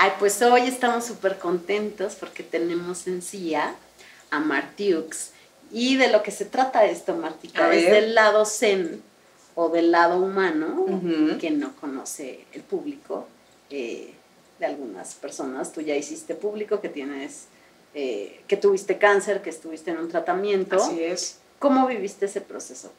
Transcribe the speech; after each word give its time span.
Ay, 0.00 0.12
pues 0.20 0.40
hoy 0.42 0.60
estamos 0.62 1.06
súper 1.06 1.38
contentos 1.38 2.14
porque 2.14 2.44
tenemos 2.44 3.08
en 3.08 3.20
CIA 3.20 3.74
a 4.30 4.38
Martiux. 4.38 5.32
Y 5.72 5.96
de 5.96 6.08
lo 6.12 6.22
que 6.22 6.30
se 6.30 6.44
trata 6.44 6.84
esto, 6.84 7.16
Martita, 7.16 7.74
es 7.74 7.90
del 7.90 8.14
lado 8.14 8.44
zen 8.44 9.02
o 9.56 9.70
del 9.70 9.90
lado 9.90 10.20
humano 10.20 10.86
que 11.40 11.50
no 11.50 11.74
conoce 11.74 12.44
el 12.52 12.62
público 12.62 13.26
eh, 13.70 14.14
de 14.60 14.66
algunas 14.66 15.14
personas. 15.14 15.72
Tú 15.72 15.80
ya 15.80 15.96
hiciste 15.96 16.36
público 16.36 16.80
que 16.80 16.88
tienes, 16.88 17.46
eh, 17.92 18.40
que 18.46 18.56
tuviste 18.56 18.98
cáncer, 18.98 19.42
que 19.42 19.50
estuviste 19.50 19.90
en 19.90 19.98
un 19.98 20.08
tratamiento. 20.08 20.76
Así 20.76 21.02
es. 21.02 21.40
¿Cómo 21.58 21.88
viviste 21.88 22.26
ese 22.26 22.40
proceso? 22.40 22.92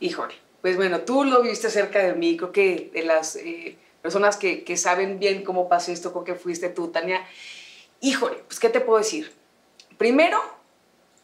Híjole, 0.00 0.34
pues 0.60 0.76
bueno, 0.76 1.00
tú 1.00 1.24
lo 1.24 1.40
viste 1.40 1.70
cerca 1.70 2.00
de 2.00 2.12
mí, 2.12 2.36
creo 2.36 2.52
que 2.52 2.90
de 2.92 3.04
las 3.04 3.36
eh, 3.36 3.78
personas 4.02 4.36
que, 4.36 4.76
saben 4.76 5.18
bien 5.18 5.44
cómo 5.44 5.68
pasó 5.68 5.92
esto, 5.92 6.12
creo 6.12 6.24
que 6.24 6.34
fuiste 6.34 6.68
tú, 6.68 6.88
Tania. 6.88 7.24
Híjole, 8.00 8.36
pues 8.46 8.58
¿qué 8.58 8.68
te 8.68 8.80
puedo 8.80 8.98
decir? 8.98 9.32
Primero, 9.98 10.40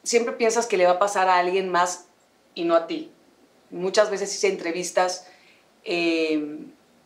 siempre 0.03 0.35
piensas 0.35 0.67
que 0.67 0.77
le 0.77 0.87
va 0.87 0.93
a 0.93 0.99
pasar 0.99 1.29
a 1.29 1.39
alguien 1.39 1.71
más 1.71 2.07
y 2.55 2.65
no 2.65 2.75
a 2.75 2.87
ti. 2.87 3.11
Muchas 3.71 4.11
veces 4.11 4.35
hice 4.35 4.49
entrevistas 4.49 5.27
eh, 5.85 6.59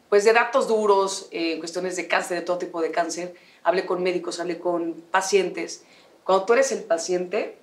pues 0.08 0.24
de 0.24 0.32
datos 0.32 0.66
duros, 0.66 1.28
eh, 1.30 1.58
cuestiones 1.58 1.96
de 1.96 2.08
cáncer, 2.08 2.40
de 2.40 2.44
todo 2.44 2.58
tipo 2.58 2.82
de 2.82 2.90
cáncer. 2.90 3.34
Hablé 3.62 3.86
con 3.86 4.02
médicos, 4.02 4.40
hablé 4.40 4.58
con 4.58 4.94
pacientes. 5.10 5.84
Cuando 6.24 6.44
tú 6.44 6.54
eres 6.54 6.72
el 6.72 6.82
paciente, 6.82 7.56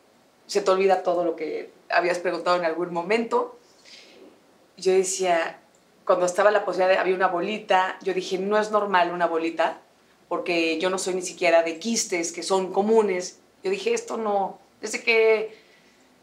se 0.46 0.62
te 0.62 0.72
olvida 0.72 1.04
todo 1.04 1.26
lo 1.26 1.36
que 1.36 1.72
habías 1.90 2.20
preguntado 2.20 2.56
en 2.56 2.64
algún 2.64 2.94
momento. 2.94 3.60
Yo 4.78 4.94
decía, 4.94 5.60
cuando 6.08 6.26
estaba 6.26 6.52
la 6.52 6.64
posibilidad 6.64 6.96
de, 6.96 7.00
había 7.00 7.14
una 7.14 7.28
bolita, 7.28 7.98
yo 8.02 8.14
dije, 8.14 8.38
no 8.38 8.58
es 8.58 8.72
normal 8.72 9.12
una 9.12 9.28
bolita, 9.28 9.82
porque 10.30 10.80
yo 10.80 10.90
no 10.90 10.98
soy 10.98 11.16
ni 11.16 11.22
siquiera 11.22 11.64
de 11.64 11.80
quistes, 11.80 12.32
que 12.32 12.44
son 12.44 12.72
comunes. 12.72 13.40
Yo 13.62 13.70
dije, 13.70 13.94
esto 13.94 14.16
no, 14.16 14.58
desde 14.80 15.04
que 15.04 15.54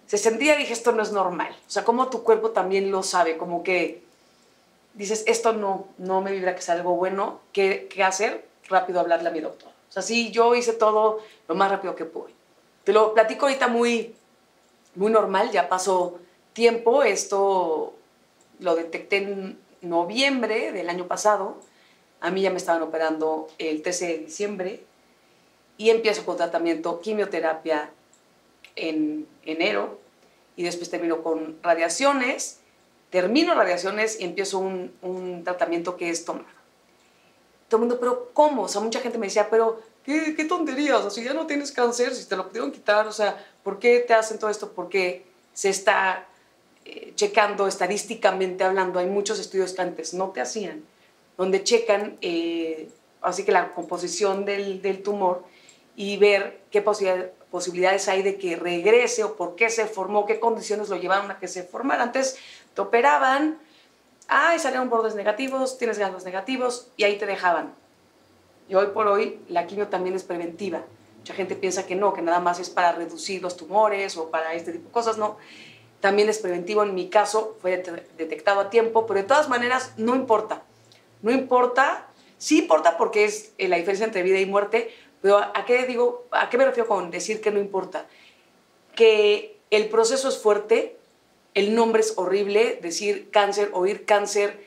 se 0.07 0.17
sentía, 0.17 0.57
dije, 0.57 0.73
esto 0.73 0.93
no 0.93 1.03
es 1.03 1.13
normal. 1.13 1.55
O 1.69 1.71
sea, 1.71 1.85
como 1.85 2.09
tu 2.09 2.23
cuerpo 2.23 2.51
también 2.51 2.91
lo 2.91 3.03
sabe, 3.03 3.37
como 3.37 3.63
que 3.63 4.03
dices, 4.95 5.23
esto 5.27 5.53
no, 5.53 5.87
no 5.99 6.23
me 6.23 6.33
vibra 6.33 6.55
que 6.55 6.61
es 6.61 6.71
algo 6.71 6.97
bueno, 6.97 7.41
¿qué, 7.53 7.87
qué 7.93 8.03
hacer? 8.03 8.49
Rápido 8.69 9.01
hablarle 9.01 9.29
a 9.29 9.33
mi 9.33 9.41
doctor. 9.41 9.69
O 9.69 9.93
sea, 9.93 10.03
sí, 10.03 10.31
yo 10.31 10.55
hice 10.55 10.73
todo 10.73 11.21
lo 11.47 11.55
más 11.55 11.71
rápido 11.71 11.95
que 11.95 12.07
pude. 12.07 12.33
Te 12.85 12.95
lo 12.95 13.13
platico 13.13 13.45
ahorita 13.45 13.69
muy, 13.69 14.15
muy 14.95 15.13
normal, 15.13 15.51
ya 15.51 15.69
pasó 15.69 16.21
tiempo, 16.55 17.03
esto 17.03 17.93
lo 18.61 18.77
detecté 18.77 19.19
en 19.19 19.64
noviembre 19.85 20.73
del 20.73 20.89
año 20.89 21.07
pasado, 21.07 21.57
a 22.21 22.31
mí 22.31 22.43
ya 22.43 22.51
me 22.51 22.57
estaban 22.57 22.83
operando 22.83 23.49
el 23.59 23.83
13 23.83 24.07
de 24.07 24.19
diciembre 24.19 24.85
y 25.77 25.91
empiezo 25.91 26.25
con 26.25 26.37
tratamiento, 26.37 27.01
quimioterapia 27.01 27.91
en 28.77 29.27
enero 29.45 29.99
y 30.57 30.63
después 30.63 30.91
termino 30.91 31.23
con 31.23 31.59
radiaciones 31.63 32.61
termino 33.15 33.55
radiaciones 33.55 34.19
y 34.19 34.25
empiezo 34.25 34.59
un, 34.59 34.93
un 35.01 35.45
tratamiento 35.45 35.97
que 35.97 36.11
es 36.11 36.25
tomar. 36.25 36.47
Todo 37.69 37.77
el 37.77 37.81
mundo, 37.83 38.01
pero 38.01 38.31
¿cómo? 38.33 38.63
O 38.63 38.69
sea, 38.69 38.81
mucha 38.81 38.99
gente 38.99 39.19
me 39.19 39.29
decía, 39.29 39.49
pero 39.49 39.81
¿qué, 40.05 40.35
qué 40.35 40.45
tonterías? 40.47 40.99
O 40.99 41.03
sea, 41.03 41.11
si 41.11 41.23
ya 41.23 41.33
no 41.33 41.47
tienes 41.47 41.71
cáncer, 41.71 42.13
si 42.13 42.27
te 42.27 42.35
lo 42.35 42.49
pudieron 42.49 42.73
quitar, 42.73 43.07
o 43.07 43.13
sea, 43.13 43.37
¿por 43.63 43.79
qué 43.79 44.01
te 44.01 44.15
hacen 44.15 44.41
todo 44.41 44.51
esto? 44.51 44.73
Porque 44.73 45.25
se 45.53 45.69
está 45.69 46.27
eh, 46.85 47.13
checando 47.15 47.67
estadísticamente 47.67 48.65
hablando, 48.65 48.99
hay 48.99 49.07
muchos 49.07 49.39
estudios 49.39 49.73
que 49.73 49.83
antes 49.83 50.15
no 50.15 50.31
te 50.31 50.41
hacían, 50.41 50.85
donde 51.37 51.63
checan 51.65 52.17
eh, 52.21 52.89
así 53.25 53.45
que 53.45 53.53
la 53.53 53.73
composición 53.73 54.45
del, 54.45 54.83
del, 54.83 55.03
tumor 55.03 55.45
y 55.97 56.17
ver 56.19 56.61
qué 56.71 56.83
posibilidades 56.83 58.09
hay 58.09 58.23
de 58.23 58.37
que 58.39 58.57
regrese 58.57 59.25
o 59.25 59.37
por 59.37 59.57
qué 59.57 59.71
se 59.71 59.87
formó, 59.87 60.27
qué 60.27 60.39
condiciones 60.39 60.89
lo 60.89 60.97
llevaron 60.97 61.31
a 61.31 61.39
que 61.39 61.49
se 61.49 61.63
formara. 61.63 62.03
Antes 62.03 62.37
te 62.75 62.81
operaban, 62.83 63.59
ay, 64.29 64.59
salieron 64.59 64.91
bordes 64.91 65.15
negativos, 65.15 65.79
tienes 65.79 65.99
ganglios 65.99 66.25
negativos 66.25 66.89
y 66.97 67.05
ahí 67.05 67.17
te 67.17 67.27
dejaban. 67.27 67.75
Y 68.69 68.75
hoy 68.75 68.89
por 68.89 69.07
hoy 69.07 69.41
la 69.49 69.67
quimio 69.67 69.89
también 69.89 70.15
es 70.15 70.23
preventiva. 70.23 70.83
Mucha 71.19 71.35
gente 71.35 71.57
piensa 71.57 71.87
que 71.87 71.97
no, 71.97 72.13
que 72.13 72.23
nada 72.23 72.41
más 72.41 72.61
es 72.61 72.69
para 72.69 72.93
reducir 72.93 73.41
los 73.43 73.57
tumores 73.57 74.17
o 74.17 74.31
para 74.31 74.53
este 74.55 74.73
tipo 74.73 74.89
de 74.89 74.93
cosas, 74.93 75.17
no. 75.17 75.39
También 76.05 76.29
es 76.29 76.37
preventivo, 76.37 76.83
en 76.83 76.95
mi 76.95 77.09
caso 77.09 77.57
fue 77.63 77.83
detectado 78.19 78.61
a 78.61 78.69
tiempo, 78.69 79.07
pero 79.07 79.21
de 79.21 79.27
todas 79.27 79.49
maneras 79.49 79.95
no 79.97 80.15
importa. 80.15 80.63
No 81.23 81.31
importa, 81.31 82.09
sí 82.37 82.59
importa 82.59 82.99
porque 82.99 83.25
es 83.25 83.55
eh, 83.57 83.69
la 83.69 83.77
diferencia 83.77 84.05
entre 84.05 84.23
vida 84.23 84.39
y 84.39 84.45
muerte, 84.45 84.95
pero 85.23 85.39
¿a 85.39 85.65
qué 85.65 85.87
digo, 85.87 86.27
a 86.31 86.51
qué 86.51 86.59
me 86.59 86.67
refiero 86.67 86.87
con 86.87 87.11
decir 87.11 87.41
que 87.41 87.51
no 87.51 87.59
importa? 87.59 88.05
Que 88.95 89.57
el 89.71 89.89
proceso 89.89 90.29
es 90.29 90.37
fuerte, 90.37 90.99
el 91.55 91.75
nombre 91.75 92.03
es 92.03 92.13
horrible, 92.17 92.79
decir 92.83 93.31
cáncer, 93.31 93.71
oír 93.73 94.05
cáncer, 94.05 94.63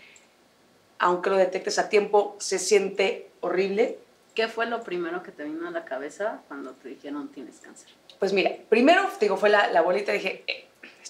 aunque 0.97 1.29
lo 1.29 1.37
detectes 1.37 1.77
a 1.77 1.87
tiempo, 1.87 2.35
se 2.39 2.57
siente 2.57 3.29
horrible. 3.41 3.99
¿Qué 4.33 4.47
fue 4.47 4.65
lo 4.65 4.81
primero 4.81 5.21
que 5.21 5.31
te 5.31 5.43
vino 5.43 5.67
a 5.67 5.71
la 5.71 5.85
cabeza 5.85 6.41
cuando 6.47 6.71
te 6.71 6.89
dijeron 6.89 7.27
tienes 7.27 7.59
cáncer? 7.59 7.89
Pues 8.17 8.33
mira, 8.33 8.55
primero, 8.69 9.07
digo, 9.21 9.37
fue 9.37 9.49
la, 9.49 9.69
la 9.69 9.81
bolita, 9.81 10.11
dije, 10.11 10.43
eh, 10.47 10.66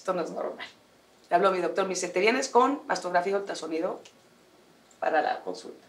esto 0.08 0.14
no 0.14 0.22
es 0.22 0.30
normal. 0.30 0.66
Le 1.28 1.36
habló 1.36 1.48
a 1.48 1.50
mi 1.50 1.60
doctor, 1.60 1.84
me 1.84 1.90
dice, 1.90 2.08
¿te 2.08 2.20
vienes 2.20 2.48
con 2.48 2.80
mastografía 2.86 3.36
ultrasonido 3.36 4.00
para 5.00 5.20
la 5.20 5.40
consulta? 5.40 5.86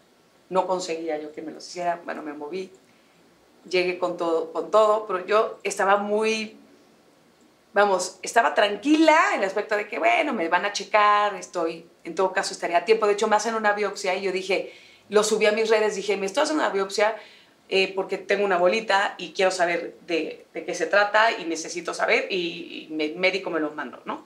No 0.49 0.67
conseguía 0.67 1.17
yo 1.17 1.31
que 1.31 1.41
me 1.41 1.51
lo 1.51 1.59
hiciera, 1.59 2.01
bueno, 2.03 2.21
me 2.21 2.33
moví, 2.33 2.69
llegué 3.69 3.97
con 3.97 4.17
todo, 4.17 4.51
con 4.51 4.71
todo, 4.71 5.07
pero 5.07 5.25
yo 5.25 5.59
estaba 5.63 5.97
muy 5.97 6.57
vamos, 7.71 8.17
estaba 8.23 8.53
tranquila 8.55 9.35
en 9.35 9.41
el 9.41 9.45
aspecto 9.45 9.77
de 9.77 9.87
que, 9.87 9.99
bueno, 9.99 10.33
me 10.33 10.49
van 10.49 10.65
a 10.65 10.73
checar, 10.73 11.35
estoy, 11.35 11.87
en 12.03 12.15
todo 12.15 12.33
caso 12.33 12.53
estaría 12.53 12.79
a 12.79 12.85
tiempo. 12.85 13.05
De 13.07 13.13
hecho, 13.13 13.27
me 13.29 13.37
hacen 13.37 13.55
una 13.55 13.71
biopsia 13.71 14.15
y 14.15 14.23
yo 14.23 14.33
dije, 14.33 14.73
lo 15.07 15.23
subí 15.23 15.45
a 15.45 15.53
mis 15.53 15.69
redes, 15.69 15.95
dije, 15.95 16.17
me 16.17 16.25
estoy 16.25 16.43
haciendo 16.43 16.63
una 16.63 16.73
biopsia 16.73 17.15
eh, 17.69 17.93
porque 17.93 18.17
tengo 18.17 18.43
una 18.43 18.57
bolita 18.57 19.13
y 19.19 19.31
quiero 19.31 19.51
saber 19.51 19.95
de, 20.07 20.45
de, 20.53 20.65
qué 20.65 20.73
se 20.73 20.87
trata 20.87 21.31
y 21.31 21.45
necesito 21.45 21.93
saber 21.93 22.27
y, 22.31 22.87
y 22.89 23.01
el 23.01 23.15
médico 23.15 23.51
me 23.51 23.59
lo 23.59 23.71
mandó, 23.71 24.01
¿no? 24.05 24.25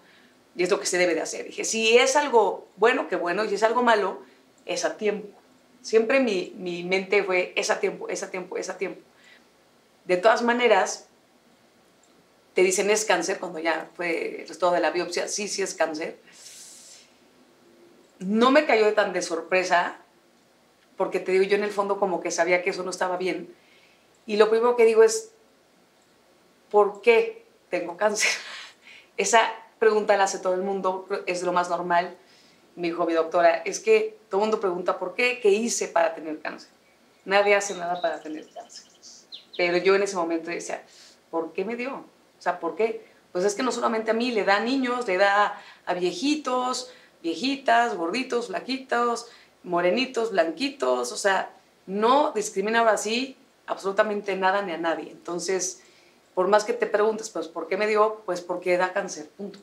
Y 0.56 0.64
es 0.64 0.70
lo 0.70 0.80
que 0.80 0.86
se 0.86 0.98
debe 0.98 1.14
de 1.14 1.22
hacer. 1.22 1.46
Dije, 1.48 1.66
si 1.66 1.98
es 1.98 2.16
algo 2.16 2.68
bueno, 2.78 3.08
qué 3.10 3.18
bueno, 3.18 3.44
y 3.44 3.50
si 3.50 3.56
es 3.56 3.64
algo 3.64 3.84
malo, 3.84 4.22
es 4.66 4.86
a 4.86 4.96
tiempo. 4.96 5.28
Siempre 5.82 6.22
mi, 6.22 6.54
mi 6.58 6.84
mente 6.84 7.22
fue, 7.24 7.52
es 7.58 7.70
a 7.70 7.82
tiempo, 7.82 8.08
es 8.08 8.24
a 8.24 8.32
tiempo, 8.32 8.56
es 8.58 8.70
a 8.70 8.78
tiempo. 8.78 9.02
De 10.06 10.16
todas 10.16 10.42
maneras, 10.42 11.08
te 12.54 12.62
dicen 12.62 12.90
es 12.90 13.04
cáncer, 13.04 13.40
cuando 13.40 13.60
ya 13.60 13.90
fue 13.96 14.42
el 14.42 14.48
resultado 14.48 14.74
de 14.74 14.80
la 14.80 14.92
biopsia, 14.92 15.28
sí, 15.28 15.50
sí 15.50 15.62
es 15.62 15.74
cáncer. 15.74 16.18
No 18.20 18.52
me 18.52 18.66
cayó 18.66 18.94
tan 18.94 19.12
de 19.12 19.22
sorpresa, 19.22 19.98
porque 20.98 21.20
te 21.20 21.32
digo, 21.32 21.44
yo 21.44 21.58
en 21.58 21.64
el 21.64 21.72
fondo 21.72 22.00
como 22.00 22.22
que 22.22 22.32
sabía 22.32 22.62
que 22.62 22.70
eso 22.70 22.84
no 22.84 22.90
estaba 22.90 23.18
bien. 23.18 23.54
Y 24.26 24.38
lo 24.38 24.50
primero 24.50 24.76
que 24.76 24.86
digo 24.86 25.04
es, 25.04 25.32
¿por 26.70 27.02
qué 27.02 27.46
tengo 27.70 27.98
cáncer? 27.98 28.32
Esa 29.18 29.52
pregunta 29.80 30.16
la 30.18 30.26
hace 30.26 30.40
todo 30.40 30.54
el 30.54 30.62
mundo, 30.62 31.08
es 31.26 31.44
lo 31.44 31.54
más 31.54 31.70
normal. 31.70 32.18
Me 32.76 32.88
dijo 32.88 33.06
doctora, 33.06 33.58
es 33.66 33.80
que 33.80 34.18
todo 34.30 34.42
el 34.42 34.46
mundo 34.46 34.60
pregunta, 34.60 34.98
¿por 34.98 35.14
qué? 35.14 35.40
¿Qué 35.40 35.50
hice 35.50 35.88
para 35.88 36.16
tener 36.16 36.40
cáncer? 36.40 36.70
Nadie 37.26 37.56
hace 37.56 37.76
nada 37.76 38.02
para 38.02 38.20
tener 38.20 38.48
cáncer. 38.52 38.86
Pero 39.56 39.78
yo 39.78 39.96
en 39.96 40.04
ese 40.04 40.16
momento 40.16 40.50
decía, 40.50 40.84
¿por 41.30 41.54
qué 41.54 41.64
me 41.64 41.76
dio? 41.76 41.94
O 41.94 42.42
sea, 42.42 42.60
¿por 42.60 42.76
qué? 42.76 43.06
Pues 43.32 43.46
es 43.46 43.56
que 43.56 43.64
no 43.64 43.72
solamente 43.72 44.12
a 44.12 44.14
mí, 44.14 44.32
le 44.32 44.44
da 44.44 44.58
a 44.58 44.60
niños, 44.60 45.08
le 45.08 45.18
da 45.18 45.62
a 45.86 45.94
viejitos, 45.94 46.92
viejitas, 47.22 47.96
gorditos, 47.96 48.48
flaquitos, 48.48 49.28
morenitos, 49.64 50.32
blanquitos, 50.32 51.12
o 51.12 51.18
sea, 51.18 51.52
no 51.86 52.32
discriminaba 52.32 52.92
así 52.92 53.38
absolutamente 53.66 54.36
nada 54.36 54.62
ni 54.62 54.72
a 54.72 54.78
nadie. 54.78 55.12
Entonces, 55.12 55.82
por 56.34 56.48
más 56.48 56.64
que 56.64 56.74
te 56.74 56.88
preguntes, 56.88 57.30
pues, 57.30 57.48
¿por 57.48 57.68
qué 57.68 57.78
me 57.78 57.88
dio? 57.88 58.22
Pues 58.26 58.42
porque 58.42 58.78
da 58.78 58.94
cáncer, 58.94 59.30
punto. 59.38 59.60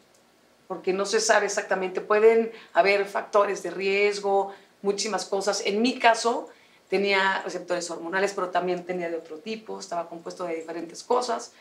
Porque 0.68 0.92
no 0.92 1.04
se 1.04 1.20
sabe 1.20 1.46
exactamente, 1.46 2.00
pueden 2.00 2.52
haber 2.72 3.06
factores 3.06 3.62
de 3.62 3.70
riesgo, 3.70 4.52
muchísimas 4.82 5.24
cosas. 5.24 5.62
En 5.66 5.82
mi 5.82 5.98
caso, 5.98 6.48
tenía 6.88 7.42
receptores 7.42 7.90
hormonales, 7.90 8.32
pero 8.34 8.50
también 8.50 8.84
tenía 8.84 9.10
de 9.10 9.16
otro 9.16 9.38
tipo, 9.38 9.80
estaba 9.80 10.08
compuesto 10.08 10.44
de 10.44 10.56
diferentes 10.56 11.02
cosas. 11.02 11.52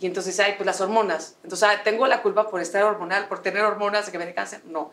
Y 0.00 0.06
entonces, 0.06 0.38
ay, 0.40 0.54
pues 0.56 0.66
las 0.66 0.80
hormonas. 0.80 1.36
Entonces, 1.44 1.68
ah, 1.68 1.82
¿tengo 1.84 2.06
la 2.06 2.22
culpa 2.22 2.48
por 2.48 2.60
estar 2.60 2.82
hormonal, 2.82 3.28
por 3.28 3.42
tener 3.42 3.62
hormonas 3.62 4.06
de 4.06 4.12
que 4.12 4.18
me 4.18 4.26
dé 4.26 4.34
cáncer? 4.34 4.62
No. 4.64 4.92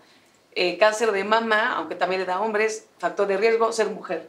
Eh, 0.54 0.78
cáncer 0.78 1.12
de 1.12 1.24
mama, 1.24 1.75
aunque 1.75 1.96
también 1.96 2.22
le 2.22 2.25
da 2.25 2.36
a 2.36 2.42
hombres, 2.42 2.88
factor 2.98 3.28
de 3.28 3.38
riesgo, 3.38 3.72
ser 3.72 3.90
mujer. 3.90 4.28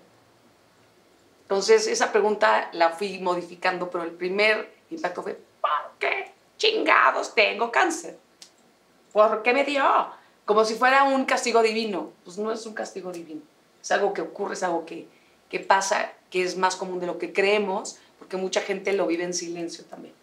Entonces, 1.43 1.87
esa 1.87 2.12
pregunta 2.12 2.69
la 2.72 2.90
fui 2.90 3.19
modificando, 3.19 3.90
pero 3.90 4.05
el 4.05 4.12
primer 4.12 4.72
impacto 4.90 5.22
fue, 5.22 5.38
¿por 5.61 5.99
qué 5.99 6.31
chingados 6.58 7.34
tengo 7.34 7.72
cáncer? 7.72 8.17
¿Por 9.12 9.43
qué 9.43 9.52
me 9.52 9.64
dio? 9.64 9.84
Como 10.44 10.64
si 10.64 10.75
fuera 10.75 11.05
un 11.05 11.25
castigo 11.25 11.62
divino. 11.62 12.12
Pues 12.25 12.38
no 12.38 12.52
es 12.52 12.64
un 12.67 12.75
castigo 12.75 13.11
divino. 13.11 13.43
Es 13.82 13.90
algo 13.90 14.12
que 14.12 14.20
ocurre, 14.20 14.55
es 14.55 14.62
algo 14.62 14.87
que, 14.87 15.08
que 15.49 15.58
pasa 15.58 16.12
que 16.31 16.44
es 16.44 16.56
más 16.56 16.76
común 16.76 17.00
de 17.00 17.06
lo 17.06 17.19
que 17.19 17.32
creemos, 17.32 17.99
porque 18.19 18.37
mucha 18.37 18.61
gente 18.61 18.93
lo 18.93 19.06
vive 19.06 19.25
en 19.25 19.34
silencio 19.34 19.84
también. 19.84 20.14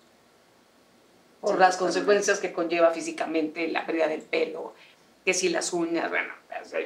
Por 1.41 1.59
las 1.59 1.77
consecuencias 1.77 2.39
que 2.39 2.53
conlleva 2.53 2.91
físicamente 2.91 3.67
la 3.67 3.85
pérdida 3.85 4.07
del 4.07 4.21
pelo, 4.21 4.73
que 5.27 5.33
si 5.33 5.49
las 5.49 5.73
uñas, 5.73 6.09
bueno, 6.09 6.33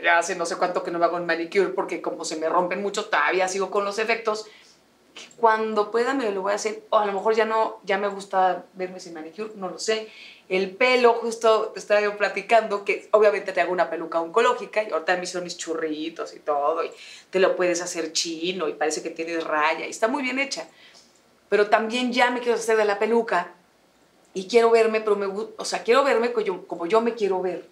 ya 0.02 0.18
hace 0.18 0.36
no 0.36 0.48
sé 0.48 0.56
cuánto 0.56 0.82
que 0.82 0.90
no 0.90 0.98
me 0.98 1.06
hago 1.06 1.16
un 1.16 1.28
manicure 1.28 1.70
porque 1.70 2.02
como 2.02 2.26
se 2.26 2.38
me 2.38 2.50
rompen 2.50 2.82
mucho, 2.82 3.06
todavía 3.06 3.48
sigo 3.48 3.70
con 3.70 3.86
los 3.86 4.00
efectos. 4.00 4.48
Cuando 5.38 5.92
pueda 5.92 6.16
me 6.16 6.32
lo 6.32 6.42
voy 6.42 6.54
a 6.54 6.56
hacer, 6.56 6.82
o 6.90 6.98
a 6.98 7.06
lo 7.06 7.14
mejor 7.14 7.36
ya 7.36 7.46
no, 7.46 7.80
ya 7.84 8.00
me 8.00 8.08
gusta 8.08 8.66
verme 8.74 9.00
sin 9.00 9.14
manicure, 9.14 9.52
no 9.58 9.70
lo 9.70 9.78
sé. 9.78 10.08
El 10.50 10.72
pelo, 10.72 11.14
justo 11.14 11.68
te 11.68 11.80
estaba 11.80 12.02
yo 12.02 12.18
platicando 12.18 12.84
que 12.84 13.08
obviamente 13.12 13.54
te 13.54 13.62
hago 13.62 13.74
una 13.74 13.92
peluca 13.92 14.20
oncológica 14.20 14.82
y 14.82 14.90
ahorita 14.90 15.18
me 15.18 15.24
hicieron 15.26 15.44
mis 15.44 15.58
churritos 15.58 16.34
y 16.34 16.40
todo, 16.40 16.84
y 16.84 16.90
te 17.30 17.40
lo 17.40 17.56
puedes 17.56 17.80
hacer 17.80 18.12
chino 18.12 18.68
y 18.70 18.74
parece 18.74 19.04
que 19.04 19.12
tienes 19.12 19.44
raya 19.44 19.86
y 19.86 19.92
está 19.92 20.08
muy 20.08 20.24
bien 20.24 20.40
hecha. 20.40 20.68
Pero 21.48 21.70
también 21.70 22.12
ya 22.12 22.32
me 22.32 22.40
quiero 22.40 22.56
hacer 22.56 22.76
de 22.76 22.86
la 22.86 22.98
peluca 22.98 23.54
y 24.34 24.48
quiero 24.48 24.72
verme, 24.72 25.00
pero 25.02 25.16
me, 25.16 25.28
o 25.28 25.64
sea, 25.64 25.84
quiero 25.84 26.04
verme 26.04 26.32
como 26.32 26.44
yo, 26.44 26.66
como 26.66 26.88
yo 26.88 27.02
me 27.02 27.14
quiero 27.14 27.40
ver 27.40 27.70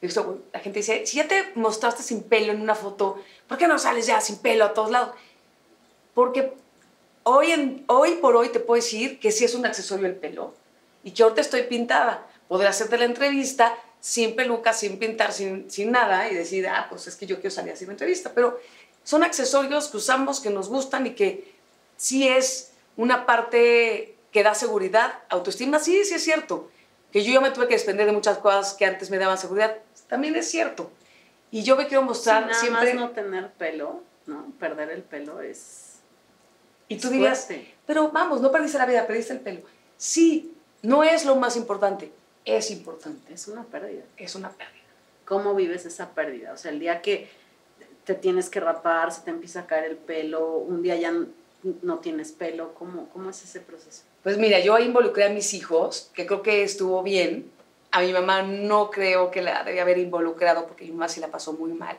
la 0.00 0.60
gente 0.60 0.78
dice, 0.78 1.06
si 1.06 1.18
ya 1.18 1.28
te 1.28 1.52
mostraste 1.54 2.02
sin 2.02 2.22
pelo 2.22 2.52
en 2.52 2.60
una 2.60 2.74
foto, 2.74 3.22
¿por 3.46 3.58
qué 3.58 3.68
no 3.68 3.78
sales 3.78 4.06
ya 4.06 4.20
sin 4.20 4.38
pelo 4.38 4.64
a 4.64 4.72
todos 4.72 4.90
lados? 4.90 5.10
Porque 6.14 6.54
hoy, 7.22 7.52
en, 7.52 7.84
hoy 7.86 8.16
por 8.16 8.34
hoy 8.36 8.48
te 8.48 8.60
puedo 8.60 8.80
decir 8.80 9.20
que 9.20 9.30
sí 9.30 9.44
es 9.44 9.54
un 9.54 9.66
accesorio 9.66 10.06
el 10.06 10.16
pelo 10.16 10.54
y 11.04 11.10
que 11.10 11.22
ahorita 11.22 11.42
estoy 11.42 11.64
pintada. 11.64 12.26
Podré 12.48 12.68
hacerte 12.68 12.98
la 12.98 13.04
entrevista 13.04 13.76
sin 14.00 14.34
peluca, 14.34 14.72
sin 14.72 14.98
pintar, 14.98 15.32
sin, 15.32 15.70
sin 15.70 15.92
nada 15.92 16.30
y 16.30 16.34
decir, 16.34 16.66
ah, 16.66 16.86
pues 16.88 17.06
es 17.06 17.16
que 17.16 17.26
yo 17.26 17.36
quiero 17.36 17.50
salir 17.50 17.72
así 17.74 17.84
la 17.84 17.92
entrevista. 17.92 18.32
Pero 18.34 18.58
son 19.04 19.22
accesorios 19.22 19.88
que 19.88 19.98
usamos, 19.98 20.40
que 20.40 20.50
nos 20.50 20.68
gustan 20.68 21.06
y 21.06 21.14
que 21.14 21.54
sí 21.96 22.26
es 22.26 22.72
una 22.96 23.26
parte 23.26 24.16
que 24.32 24.42
da 24.42 24.54
seguridad, 24.54 25.12
autoestima, 25.28 25.78
sí, 25.78 26.04
sí 26.04 26.14
es 26.14 26.24
cierto. 26.24 26.70
Que 27.12 27.22
yo 27.24 27.32
ya 27.32 27.40
me 27.40 27.50
tuve 27.50 27.66
que 27.66 27.74
desprender 27.74 28.06
de 28.06 28.12
muchas 28.12 28.38
cosas 28.38 28.74
que 28.74 28.86
antes 28.86 29.10
me 29.10 29.18
daban 29.18 29.38
seguridad, 29.38 29.76
también 30.08 30.36
es 30.36 30.50
cierto. 30.50 30.90
Y 31.50 31.62
yo 31.62 31.76
me 31.76 31.86
quiero 31.86 32.02
mostrar 32.02 32.42
nada 32.42 32.54
siempre... 32.54 32.94
Más 32.94 33.02
no 33.02 33.10
tener 33.10 33.50
pelo, 33.52 34.02
¿no? 34.26 34.52
Perder 34.58 34.90
el 34.90 35.02
pelo 35.02 35.40
es... 35.40 35.98
Y 36.88 36.96
tú 36.96 37.08
dirías, 37.08 37.48
pero 37.86 38.10
vamos, 38.10 38.40
no 38.40 38.50
perdiste 38.50 38.76
la 38.78 38.86
vida, 38.86 39.06
perdiste 39.06 39.32
el 39.32 39.40
pelo. 39.40 39.60
Sí, 39.96 40.56
no 40.82 41.04
es 41.04 41.24
lo 41.24 41.36
más 41.36 41.56
importante, 41.56 42.10
es 42.44 42.70
importante. 42.72 43.32
Es 43.32 43.46
una 43.46 43.62
pérdida. 43.62 44.02
Es 44.16 44.34
una 44.34 44.50
pérdida. 44.50 44.82
¿Cómo 45.24 45.54
vives 45.54 45.86
esa 45.86 46.10
pérdida? 46.10 46.52
O 46.52 46.56
sea, 46.56 46.72
el 46.72 46.80
día 46.80 47.00
que 47.00 47.28
te 48.04 48.14
tienes 48.14 48.50
que 48.50 48.58
rapar, 48.58 49.12
se 49.12 49.20
te 49.20 49.30
empieza 49.30 49.60
a 49.60 49.66
caer 49.66 49.84
el 49.84 49.96
pelo, 49.96 50.56
un 50.56 50.82
día 50.82 50.96
ya 50.96 51.12
no 51.82 51.98
tienes 51.98 52.32
pelo, 52.32 52.74
¿cómo, 52.74 53.08
cómo 53.10 53.30
es 53.30 53.42
ese 53.44 53.60
proceso? 53.60 54.02
Pues 54.22 54.38
mira, 54.38 54.60
yo 54.60 54.78
involucré 54.78 55.24
a 55.24 55.30
mis 55.30 55.54
hijos, 55.54 56.10
que 56.14 56.26
creo 56.26 56.42
que 56.42 56.62
estuvo 56.62 57.02
bien, 57.02 57.50
a 57.90 58.00
mi 58.00 58.12
mamá 58.12 58.42
no 58.42 58.90
creo 58.90 59.30
que 59.30 59.42
la 59.42 59.64
debía 59.64 59.82
haber 59.82 59.98
involucrado 59.98 60.66
porque 60.66 60.84
mi 60.84 60.92
mamá 60.92 61.08
sí 61.08 61.20
la 61.20 61.28
pasó 61.28 61.52
muy 61.52 61.72
mal. 61.72 61.98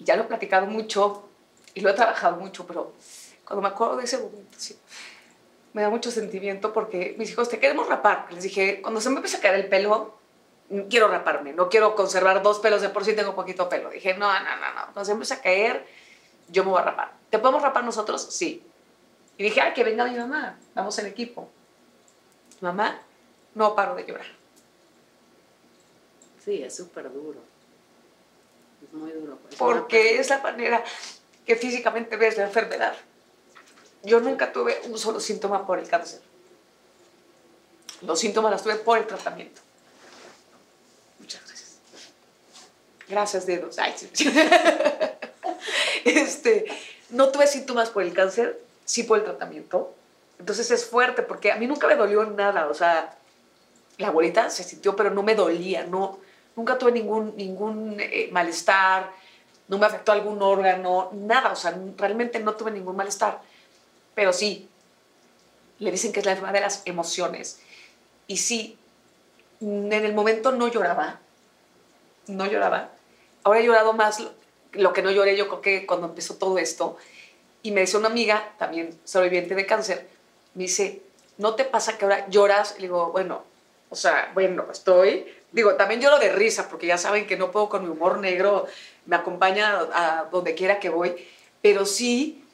Ya 0.00 0.16
lo 0.16 0.22
he 0.22 0.26
platicado 0.26 0.66
mucho 0.66 1.28
y 1.74 1.80
lo 1.80 1.90
he 1.90 1.92
trabajado 1.92 2.36
mucho, 2.36 2.66
pero 2.66 2.94
cuando 3.44 3.62
me 3.62 3.68
acuerdo 3.68 3.96
de 3.96 4.04
ese 4.04 4.16
momento, 4.16 4.56
sí, 4.56 4.78
me 5.74 5.82
da 5.82 5.90
mucho 5.90 6.10
sentimiento 6.10 6.72
porque 6.72 7.14
mis 7.18 7.30
hijos, 7.30 7.48
te 7.48 7.58
queremos 7.58 7.88
rapar. 7.88 8.26
Les 8.32 8.42
dije, 8.42 8.80
cuando 8.80 9.00
se 9.00 9.10
me 9.10 9.16
empieza 9.16 9.38
a 9.38 9.40
caer 9.40 9.56
el 9.56 9.68
pelo, 9.68 10.17
quiero 10.88 11.08
raparme, 11.08 11.52
no 11.52 11.68
quiero 11.68 11.94
conservar 11.94 12.42
dos 12.42 12.58
pelos 12.60 12.82
de 12.82 12.88
por 12.88 13.04
sí 13.04 13.14
tengo 13.14 13.34
poquito 13.34 13.68
pelo. 13.68 13.90
Dije, 13.90 14.14
no, 14.14 14.32
no, 14.32 14.56
no, 14.56 14.74
no, 14.74 14.82
cuando 14.92 15.04
se 15.04 15.12
empieza 15.12 15.34
a 15.34 15.40
caer, 15.40 15.86
yo 16.48 16.64
me 16.64 16.70
voy 16.70 16.80
a 16.80 16.84
rapar. 16.84 17.12
¿Te 17.30 17.38
podemos 17.38 17.62
rapar 17.62 17.84
nosotros? 17.84 18.22
Sí. 18.30 18.62
Y 19.36 19.44
dije, 19.44 19.60
ay, 19.60 19.72
que 19.72 19.84
venga 19.84 20.04
mi 20.04 20.16
mamá, 20.16 20.58
vamos 20.74 20.98
en 20.98 21.06
equipo. 21.06 21.48
Mamá, 22.60 23.00
no 23.54 23.74
paro 23.74 23.94
de 23.94 24.04
llorar. 24.04 24.26
Sí, 26.44 26.62
es 26.62 26.74
súper 26.76 27.12
duro. 27.12 27.40
Es 28.82 28.92
muy 28.92 29.12
duro. 29.12 29.38
Porque 29.58 30.18
es 30.18 30.30
la 30.30 30.38
manera 30.38 30.82
que 31.46 31.56
físicamente 31.56 32.16
ves 32.16 32.36
la 32.36 32.44
enfermedad. 32.44 32.94
Yo 34.02 34.20
nunca 34.20 34.52
tuve 34.52 34.80
un 34.84 34.98
solo 34.98 35.20
síntoma 35.20 35.66
por 35.66 35.78
el 35.78 35.88
cáncer. 35.88 36.20
Los 38.02 38.20
síntomas 38.20 38.52
los 38.52 38.62
tuve 38.62 38.76
por 38.76 38.98
el 38.98 39.06
tratamiento. 39.06 39.60
Muchas 41.18 41.44
gracias. 41.44 41.78
Gracias, 43.08 43.46
dedos. 43.46 43.78
Ay, 43.78 43.94
sí. 43.96 44.10
este, 46.04 46.66
no 47.10 47.28
tuve 47.28 47.46
síntomas 47.46 47.90
por 47.90 48.02
el 48.02 48.12
cáncer, 48.12 48.60
sí 48.84 49.02
por 49.02 49.18
el 49.18 49.24
tratamiento. 49.24 49.94
Entonces 50.38 50.70
es 50.70 50.86
fuerte 50.86 51.22
porque 51.22 51.50
a 51.50 51.56
mí 51.56 51.66
nunca 51.66 51.86
me 51.86 51.96
dolió 51.96 52.24
nada, 52.24 52.68
o 52.68 52.74
sea, 52.74 53.16
la 53.96 54.08
abuelita 54.08 54.50
se 54.50 54.62
sintió, 54.62 54.94
pero 54.94 55.10
no 55.10 55.22
me 55.22 55.34
dolía, 55.34 55.84
no, 55.84 56.20
nunca 56.54 56.78
tuve 56.78 56.92
ningún, 56.92 57.36
ningún 57.36 57.96
eh, 57.98 58.28
malestar, 58.30 59.10
no 59.66 59.78
me 59.78 59.86
afectó 59.86 60.12
algún 60.12 60.40
órgano, 60.40 61.10
nada, 61.12 61.52
o 61.52 61.56
sea, 61.56 61.76
realmente 61.96 62.38
no 62.38 62.54
tuve 62.54 62.70
ningún 62.70 62.96
malestar. 62.96 63.40
Pero 64.14 64.32
sí, 64.32 64.68
le 65.78 65.90
dicen 65.90 66.12
que 66.12 66.20
es 66.20 66.26
la 66.26 66.32
enfermedad 66.32 66.54
de 66.54 66.60
las 66.60 66.82
emociones. 66.84 67.60
Y 68.26 68.36
sí, 68.36 68.78
en 69.60 69.92
el 69.92 70.14
momento 70.14 70.52
no 70.52 70.68
lloraba, 70.68 71.20
no 72.28 72.46
lloraba. 72.46 72.90
Ahora 73.48 73.60
he 73.60 73.64
llorado 73.64 73.94
más, 73.94 74.22
lo 74.72 74.92
que 74.92 75.00
no 75.00 75.10
lloré 75.10 75.34
yo 75.34 75.48
creo 75.48 75.62
que 75.62 75.86
cuando 75.86 76.06
empezó 76.06 76.34
todo 76.34 76.58
esto, 76.58 76.98
y 77.62 77.70
me 77.70 77.80
dice 77.80 77.96
una 77.96 78.08
amiga, 78.08 78.52
también 78.58 79.00
sobreviviente 79.04 79.54
de 79.54 79.64
cáncer, 79.64 80.06
me 80.52 80.64
dice, 80.64 81.00
¿no 81.38 81.54
te 81.54 81.64
pasa 81.64 81.96
que 81.96 82.04
ahora 82.04 82.28
lloras? 82.28 82.74
Y 82.76 82.82
le 82.82 82.88
digo, 82.88 83.10
bueno, 83.10 83.44
o 83.88 83.96
sea, 83.96 84.32
bueno, 84.34 84.66
estoy, 84.70 85.26
digo, 85.50 85.76
también 85.76 86.02
lloro 86.02 86.18
de 86.18 86.30
risa, 86.30 86.68
porque 86.68 86.88
ya 86.88 86.98
saben 86.98 87.26
que 87.26 87.38
no 87.38 87.50
puedo 87.50 87.70
con 87.70 87.84
mi 87.84 87.88
humor 87.88 88.18
negro, 88.18 88.66
me 89.06 89.16
acompaña 89.16 89.78
a 89.94 90.28
donde 90.30 90.54
quiera 90.54 90.78
que 90.78 90.90
voy, 90.90 91.16
pero 91.62 91.86
sí, 91.86 92.44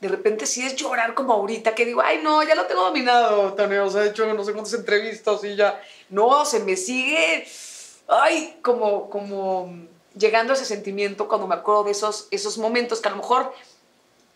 de 0.00 0.08
repente 0.08 0.44
sí 0.44 0.66
es 0.66 0.76
llorar 0.76 1.14
como 1.14 1.32
ahorita, 1.32 1.74
que 1.74 1.86
digo, 1.86 2.02
ay, 2.02 2.20
no, 2.22 2.42
ya 2.42 2.54
lo 2.54 2.66
tengo 2.66 2.82
dominado, 2.82 3.54
Tania, 3.54 3.84
o 3.84 3.90
sea, 3.90 4.04
he 4.04 4.08
hecho 4.08 4.26
no 4.34 4.44
sé 4.44 4.52
cuántas 4.52 4.74
entrevistas 4.74 5.42
y 5.44 5.56
ya, 5.56 5.82
no, 6.10 6.44
se 6.44 6.60
me 6.60 6.76
sigue, 6.76 7.46
ay, 8.06 8.58
como, 8.60 9.08
como 9.08 9.90
llegando 10.16 10.52
a 10.52 10.56
ese 10.56 10.64
sentimiento 10.64 11.28
cuando 11.28 11.46
me 11.46 11.54
acuerdo 11.54 11.84
de 11.84 11.92
esos, 11.92 12.28
esos 12.30 12.58
momentos 12.58 13.00
que 13.00 13.08
a 13.08 13.12
lo 13.12 13.18
mejor 13.18 13.52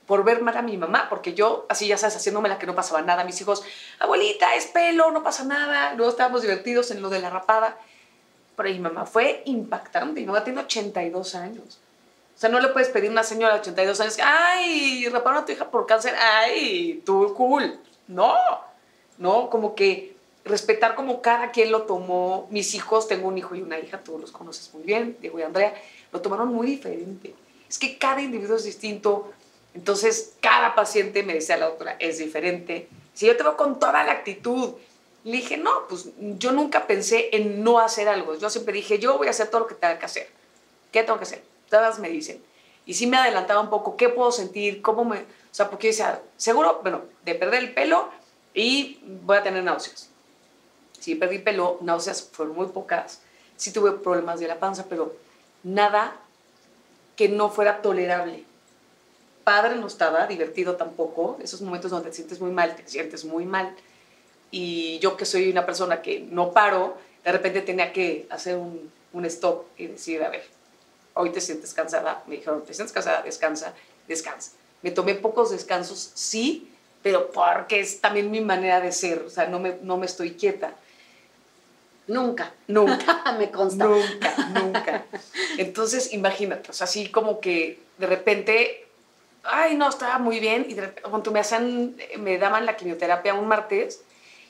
por 0.06 0.24
ver 0.24 0.40
mal 0.40 0.56
a 0.56 0.62
mi 0.62 0.76
mamá, 0.76 1.08
porque 1.08 1.34
yo, 1.34 1.66
así 1.68 1.88
ya 1.88 1.98
sabes, 1.98 2.16
haciéndome 2.16 2.48
la 2.48 2.58
que 2.58 2.66
no 2.66 2.74
pasaba 2.74 3.02
nada, 3.02 3.24
mis 3.24 3.40
hijos, 3.40 3.64
abuelita, 3.98 4.54
es 4.54 4.66
pelo, 4.66 5.10
no 5.10 5.22
pasa 5.22 5.44
nada, 5.44 5.94
luego 5.94 6.10
estábamos 6.10 6.42
divertidos 6.42 6.90
en 6.92 7.02
lo 7.02 7.10
de 7.10 7.18
la 7.18 7.30
rapada, 7.30 7.76
pero 8.56 8.70
mi 8.70 8.78
mamá 8.78 9.04
fue 9.04 9.42
impactante, 9.46 10.20
mi 10.20 10.26
mamá 10.26 10.44
tiene 10.44 10.60
82 10.60 11.34
años. 11.34 11.80
O 12.36 12.38
sea, 12.38 12.50
no 12.50 12.60
le 12.60 12.68
puedes 12.68 12.88
pedir 12.90 13.08
a 13.08 13.12
una 13.12 13.24
señora 13.24 13.54
de 13.54 13.60
82 13.60 14.00
años, 14.00 14.18
ay, 14.22 15.08
raparon 15.08 15.42
a 15.42 15.44
tu 15.44 15.52
hija 15.52 15.70
por 15.70 15.86
cáncer, 15.86 16.14
ay, 16.14 17.02
tú 17.04 17.34
cool. 17.34 17.78
No, 18.06 18.36
no, 19.18 19.50
como 19.50 19.74
que 19.74 20.15
respetar 20.46 20.94
como 20.94 21.20
cada 21.20 21.50
quien 21.50 21.70
lo 21.70 21.82
tomó. 21.82 22.46
Mis 22.50 22.74
hijos, 22.74 23.08
tengo 23.08 23.28
un 23.28 23.38
hijo 23.38 23.54
y 23.54 23.62
una 23.62 23.78
hija, 23.78 24.02
tú 24.02 24.18
los 24.18 24.32
conoces 24.32 24.72
muy 24.72 24.84
bien, 24.84 25.16
Diego 25.20 25.38
y 25.38 25.42
Andrea, 25.42 25.74
lo 26.12 26.20
tomaron 26.20 26.48
muy 26.48 26.66
diferente. 26.68 27.34
Es 27.68 27.78
que 27.78 27.98
cada 27.98 28.22
individuo 28.22 28.56
es 28.56 28.64
distinto, 28.64 29.32
entonces, 29.76 30.32
cada 30.40 30.74
paciente, 30.74 31.22
me 31.22 31.34
decía 31.34 31.58
la 31.58 31.66
doctora, 31.66 31.96
es 31.98 32.16
diferente. 32.16 32.88
Si 33.12 33.26
yo 33.26 33.36
te 33.36 33.42
veo 33.42 33.58
con 33.58 33.78
toda 33.78 34.04
la 34.04 34.12
actitud, 34.12 34.72
le 35.22 35.32
dije, 35.32 35.58
no, 35.58 35.86
pues 35.86 36.08
yo 36.18 36.52
nunca 36.52 36.86
pensé 36.86 37.28
en 37.32 37.62
no 37.62 37.78
hacer 37.78 38.08
algo. 38.08 38.38
Yo 38.38 38.48
siempre 38.48 38.72
dije, 38.72 38.98
yo 38.98 39.18
voy 39.18 39.26
a 39.26 39.30
hacer 39.30 39.48
todo 39.48 39.60
lo 39.60 39.66
que 39.66 39.74
tenga 39.74 39.98
que 39.98 40.06
hacer. 40.06 40.28
¿Qué 40.92 41.02
tengo 41.02 41.18
que 41.18 41.24
hacer? 41.24 41.42
Todas 41.68 41.98
me 41.98 42.08
dicen. 42.08 42.42
Y 42.86 42.94
sí 42.94 43.06
me 43.06 43.18
adelantaba 43.18 43.60
un 43.60 43.68
poco, 43.68 43.98
¿qué 43.98 44.08
puedo 44.08 44.32
sentir? 44.32 44.80
¿Cómo 44.80 45.04
me...? 45.04 45.18
O 45.18 45.24
sea, 45.56 45.68
porque 45.68 45.88
decía, 45.88 46.22
seguro, 46.38 46.80
bueno, 46.82 47.02
de 47.26 47.34
perder 47.34 47.62
el 47.62 47.74
pelo 47.74 48.08
y 48.54 49.00
voy 49.24 49.36
a 49.36 49.42
tener 49.42 49.62
náuseas. 49.62 50.08
Sí, 51.06 51.14
perdí 51.14 51.38
pelo, 51.38 51.78
náuseas 51.82 52.20
fueron 52.32 52.56
muy 52.56 52.66
pocas. 52.66 53.20
Sí 53.56 53.70
tuve 53.70 53.92
problemas 53.92 54.40
de 54.40 54.48
la 54.48 54.58
panza, 54.58 54.86
pero 54.88 55.14
nada 55.62 56.16
que 57.14 57.28
no 57.28 57.48
fuera 57.48 57.80
tolerable 57.80 58.44
padre 59.46 59.76
no 59.76 59.86
estaba, 59.86 60.26
divertido 60.26 60.74
tampoco, 60.74 61.38
esos 61.40 61.60
momentos 61.60 61.92
donde 61.92 62.10
te 62.10 62.16
sientes 62.16 62.40
muy 62.40 62.50
mal, 62.50 62.74
te 62.74 62.82
sientes 62.88 63.24
muy 63.24 63.44
mal. 63.44 63.76
Y 64.50 64.98
yo 64.98 65.16
que 65.16 65.24
soy 65.24 65.48
una 65.48 65.64
persona 65.64 66.02
que 66.02 66.18
no 66.18 66.50
paro, 66.52 66.98
de 67.24 67.30
repente 67.30 67.60
tenía 67.60 67.92
que 67.92 68.26
hacer 68.28 68.56
un, 68.56 68.90
un 69.12 69.24
stop 69.26 69.66
y 69.78 69.86
decir, 69.86 70.24
a 70.24 70.30
ver, 70.30 70.42
hoy 71.14 71.30
te 71.30 71.40
sientes 71.40 71.72
cansada, 71.74 72.24
me 72.26 72.34
dijeron, 72.34 72.64
te 72.64 72.74
sientes 72.74 72.92
cansada, 72.92 73.22
descansa, 73.22 73.72
descansa. 74.08 74.50
Me 74.82 74.90
tomé 74.90 75.14
pocos 75.14 75.52
descansos, 75.52 76.10
sí, 76.14 76.68
pero 77.04 77.30
porque 77.30 77.78
es 77.78 78.00
también 78.00 78.32
mi 78.32 78.40
manera 78.40 78.80
de 78.80 78.90
ser, 78.90 79.22
o 79.28 79.30
sea, 79.30 79.46
no 79.46 79.60
me, 79.60 79.76
no 79.80 79.96
me 79.96 80.06
estoy 80.06 80.32
quieta. 80.32 80.74
Nunca. 82.08 82.52
Nunca. 82.68 83.34
Me 83.38 83.50
consta. 83.50 83.84
Nunca, 83.84 84.36
nunca. 84.54 85.04
Entonces, 85.58 86.12
imagínate, 86.12 86.70
o 86.70 86.72
sea, 86.72 86.84
así 86.84 87.08
como 87.08 87.40
que 87.40 87.80
de 87.98 88.06
repente, 88.06 88.86
ay, 89.42 89.76
no, 89.76 89.88
estaba 89.88 90.18
muy 90.18 90.40
bien, 90.40 90.66
y 90.68 90.74
de 90.74 90.82
repente, 90.82 91.30
me 91.30 91.40
hacían, 91.40 91.96
me 92.18 92.38
daban 92.38 92.66
la 92.66 92.76
quimioterapia 92.76 93.34
un 93.34 93.48
martes, 93.48 94.02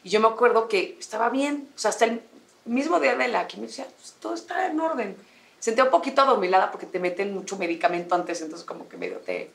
y 0.02 0.10
yo 0.10 0.20
me 0.20 0.28
acuerdo 0.28 0.68
que 0.68 0.96
estaba 0.98 1.30
bien, 1.30 1.68
o 1.74 1.78
sea, 1.78 1.90
hasta 1.90 2.04
el 2.06 2.22
mismo 2.64 3.00
día 3.00 3.16
de 3.16 3.28
la 3.28 3.46
quimioterapia, 3.46 3.94
pues, 3.96 4.14
todo 4.20 4.34
está 4.34 4.66
en 4.66 4.80
orden. 4.80 5.16
Sentía 5.58 5.84
un 5.84 5.90
poquito 5.90 6.22
adormilada 6.22 6.70
porque 6.70 6.86
te 6.86 7.00
meten 7.00 7.34
mucho 7.34 7.56
medicamento 7.56 8.14
antes, 8.14 8.40
entonces 8.42 8.66
como 8.66 8.88
que 8.88 8.96
medio 8.96 9.18
te, 9.18 9.50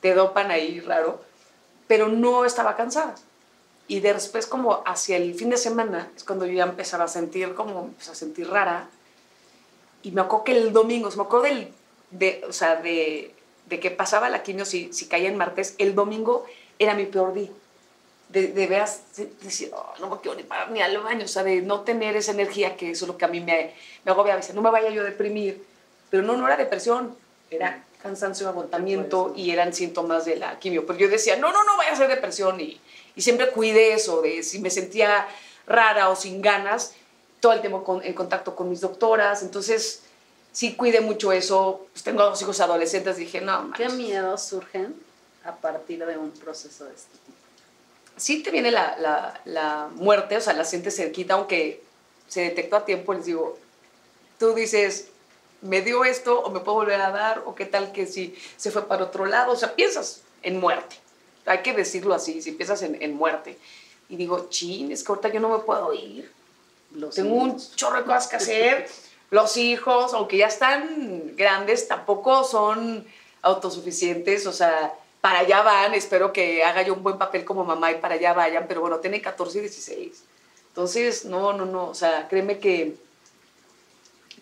te 0.00 0.14
dopan 0.14 0.50
ahí 0.50 0.80
raro, 0.80 1.22
pero 1.86 2.08
no 2.08 2.44
estaba 2.44 2.76
cansada. 2.76 3.14
Y 3.92 4.00
después 4.00 4.46
como 4.46 4.82
hacia 4.86 5.18
el 5.18 5.34
fin 5.34 5.50
de 5.50 5.58
semana 5.58 6.10
es 6.16 6.24
cuando 6.24 6.46
yo 6.46 6.54
ya 6.54 6.64
empezaba 6.64 7.04
a 7.04 7.08
sentir 7.08 7.52
como, 7.52 7.80
empecé 7.80 8.12
a 8.12 8.14
sentir 8.14 8.48
rara. 8.48 8.88
Y 10.02 10.12
me 10.12 10.22
acuerdo 10.22 10.44
que 10.44 10.52
el 10.52 10.72
domingo, 10.72 11.10
me 11.14 11.22
acuerdo 11.22 11.44
del, 11.44 11.68
de, 12.10 12.42
o 12.48 12.54
sea, 12.54 12.76
de, 12.76 13.34
de 13.66 13.80
que 13.80 13.90
pasaba 13.90 14.30
la 14.30 14.42
quimio 14.42 14.64
si, 14.64 14.90
si 14.94 15.08
caía 15.08 15.28
en 15.28 15.36
martes, 15.36 15.74
el 15.76 15.94
domingo 15.94 16.46
era 16.78 16.94
mi 16.94 17.04
peor 17.04 17.34
día. 17.34 17.50
De, 18.30 18.46
de 18.46 18.66
veras, 18.66 19.02
decir, 19.42 19.70
oh, 19.74 19.92
no 20.00 20.08
me 20.08 20.16
quiero 20.22 20.38
ni 20.38 20.42
parar 20.42 20.70
ni 20.70 20.80
al 20.80 20.96
baño, 20.96 21.26
o 21.26 21.28
sea, 21.28 21.44
de 21.44 21.60
no 21.60 21.82
tener 21.82 22.16
esa 22.16 22.32
energía, 22.32 22.78
que 22.78 22.92
eso 22.92 23.04
es 23.04 23.08
lo 23.08 23.18
que 23.18 23.26
a 23.26 23.28
mí 23.28 23.40
me, 23.40 23.74
me 24.06 24.12
agobia. 24.12 24.38
Dice, 24.38 24.54
no 24.54 24.62
me 24.62 24.70
vaya 24.70 24.88
yo 24.88 25.02
a 25.02 25.04
deprimir. 25.04 25.66
Pero 26.08 26.22
no, 26.22 26.34
no 26.38 26.46
era 26.46 26.56
depresión, 26.56 27.14
era 27.50 27.84
cansancio, 28.02 28.48
agotamiento 28.48 29.34
y 29.36 29.50
eran 29.50 29.74
síntomas 29.74 30.24
de 30.24 30.36
la 30.36 30.58
quimio. 30.58 30.86
Pero 30.86 30.98
yo 30.98 31.08
decía, 31.10 31.36
no, 31.36 31.52
no, 31.52 31.62
no 31.64 31.76
vaya 31.76 31.92
a 31.92 31.96
ser 31.96 32.08
depresión 32.08 32.58
y 32.58 32.80
y 33.14 33.22
siempre 33.22 33.50
cuidé 33.50 33.94
eso, 33.94 34.22
de 34.22 34.42
si 34.42 34.58
me 34.58 34.70
sentía 34.70 35.26
rara 35.66 36.08
o 36.08 36.16
sin 36.16 36.40
ganas, 36.42 36.94
todo 37.40 37.52
el 37.52 37.60
tiempo 37.60 37.84
con, 37.84 38.02
en 38.04 38.14
contacto 38.14 38.54
con 38.54 38.70
mis 38.70 38.80
doctoras, 38.80 39.42
entonces 39.42 40.02
sí 40.52 40.74
cuidé 40.74 41.00
mucho 41.00 41.32
eso, 41.32 41.86
pues 41.92 42.04
tengo 42.04 42.22
dos 42.22 42.40
hijos 42.40 42.60
adolescentes, 42.60 43.16
dije, 43.16 43.40
no, 43.40 43.72
¿Qué 43.72 43.88
miedos 43.88 44.44
surgen 44.44 44.94
a 45.44 45.54
partir 45.56 46.04
de 46.04 46.16
un 46.16 46.30
proceso 46.30 46.84
de 46.84 46.94
este 46.94 47.12
tipo? 47.12 47.38
Sí 48.16 48.42
te 48.42 48.50
viene 48.50 48.70
la, 48.70 48.96
la, 48.98 49.40
la 49.44 49.88
muerte, 49.94 50.36
o 50.36 50.40
sea, 50.40 50.52
la 50.52 50.64
sientes 50.64 50.96
cerquita, 50.96 51.34
aunque 51.34 51.82
se 52.28 52.42
detectó 52.42 52.76
a 52.76 52.84
tiempo, 52.84 53.14
les 53.14 53.26
digo, 53.26 53.58
tú 54.38 54.54
dices, 54.54 55.08
me 55.62 55.80
dio 55.80 56.04
esto 56.04 56.40
o 56.40 56.50
me 56.50 56.60
puedo 56.60 56.76
volver 56.78 57.00
a 57.00 57.10
dar, 57.10 57.42
o 57.46 57.54
qué 57.54 57.66
tal 57.66 57.92
que 57.92 58.06
si 58.06 58.36
se 58.56 58.70
fue 58.70 58.86
para 58.86 59.04
otro 59.04 59.26
lado, 59.26 59.52
o 59.52 59.56
sea, 59.56 59.74
piensas 59.74 60.22
en 60.42 60.60
muerte 60.60 61.01
hay 61.46 61.58
que 61.58 61.72
decirlo 61.72 62.14
así, 62.14 62.42
si 62.42 62.52
piensas 62.52 62.82
en, 62.82 63.14
muerte. 63.14 63.58
Y 64.08 64.16
digo, 64.16 64.48
chin, 64.50 64.92
es 64.92 65.02
que 65.02 65.12
ahorita 65.12 65.28
yo 65.28 65.40
no 65.40 65.48
me 65.48 65.58
puedo 65.64 65.92
ir. 65.92 66.30
Tengo 67.14 67.34
un 67.34 67.56
chorro 67.74 67.98
de 67.98 68.04
cosas 68.04 68.28
que 68.28 68.36
hacer. 68.36 68.88
Los 69.30 69.56
hijos, 69.56 70.12
aunque 70.12 70.36
ya 70.36 70.46
están 70.46 71.34
grandes, 71.36 71.88
tampoco 71.88 72.44
son 72.44 73.06
autosuficientes. 73.40 74.46
O 74.46 74.52
sea, 74.52 74.94
para 75.22 75.38
allá 75.38 75.62
van. 75.62 75.94
Espero 75.94 76.32
que 76.32 76.62
haga 76.62 76.82
yo 76.82 76.92
un 76.92 77.02
buen 77.02 77.16
papel 77.16 77.44
como 77.44 77.64
mamá 77.64 77.90
y 77.90 77.94
para 77.96 78.16
allá 78.16 78.34
vayan. 78.34 78.66
Pero 78.68 78.82
bueno, 78.82 78.98
tienen 78.98 79.22
14 79.22 79.58
y 79.58 79.60
16. 79.62 80.24
Entonces, 80.68 81.24
no, 81.24 81.54
no, 81.54 81.64
no. 81.64 81.88
O 81.88 81.94
sea, 81.94 82.28
créeme 82.28 82.58
que, 82.58 82.96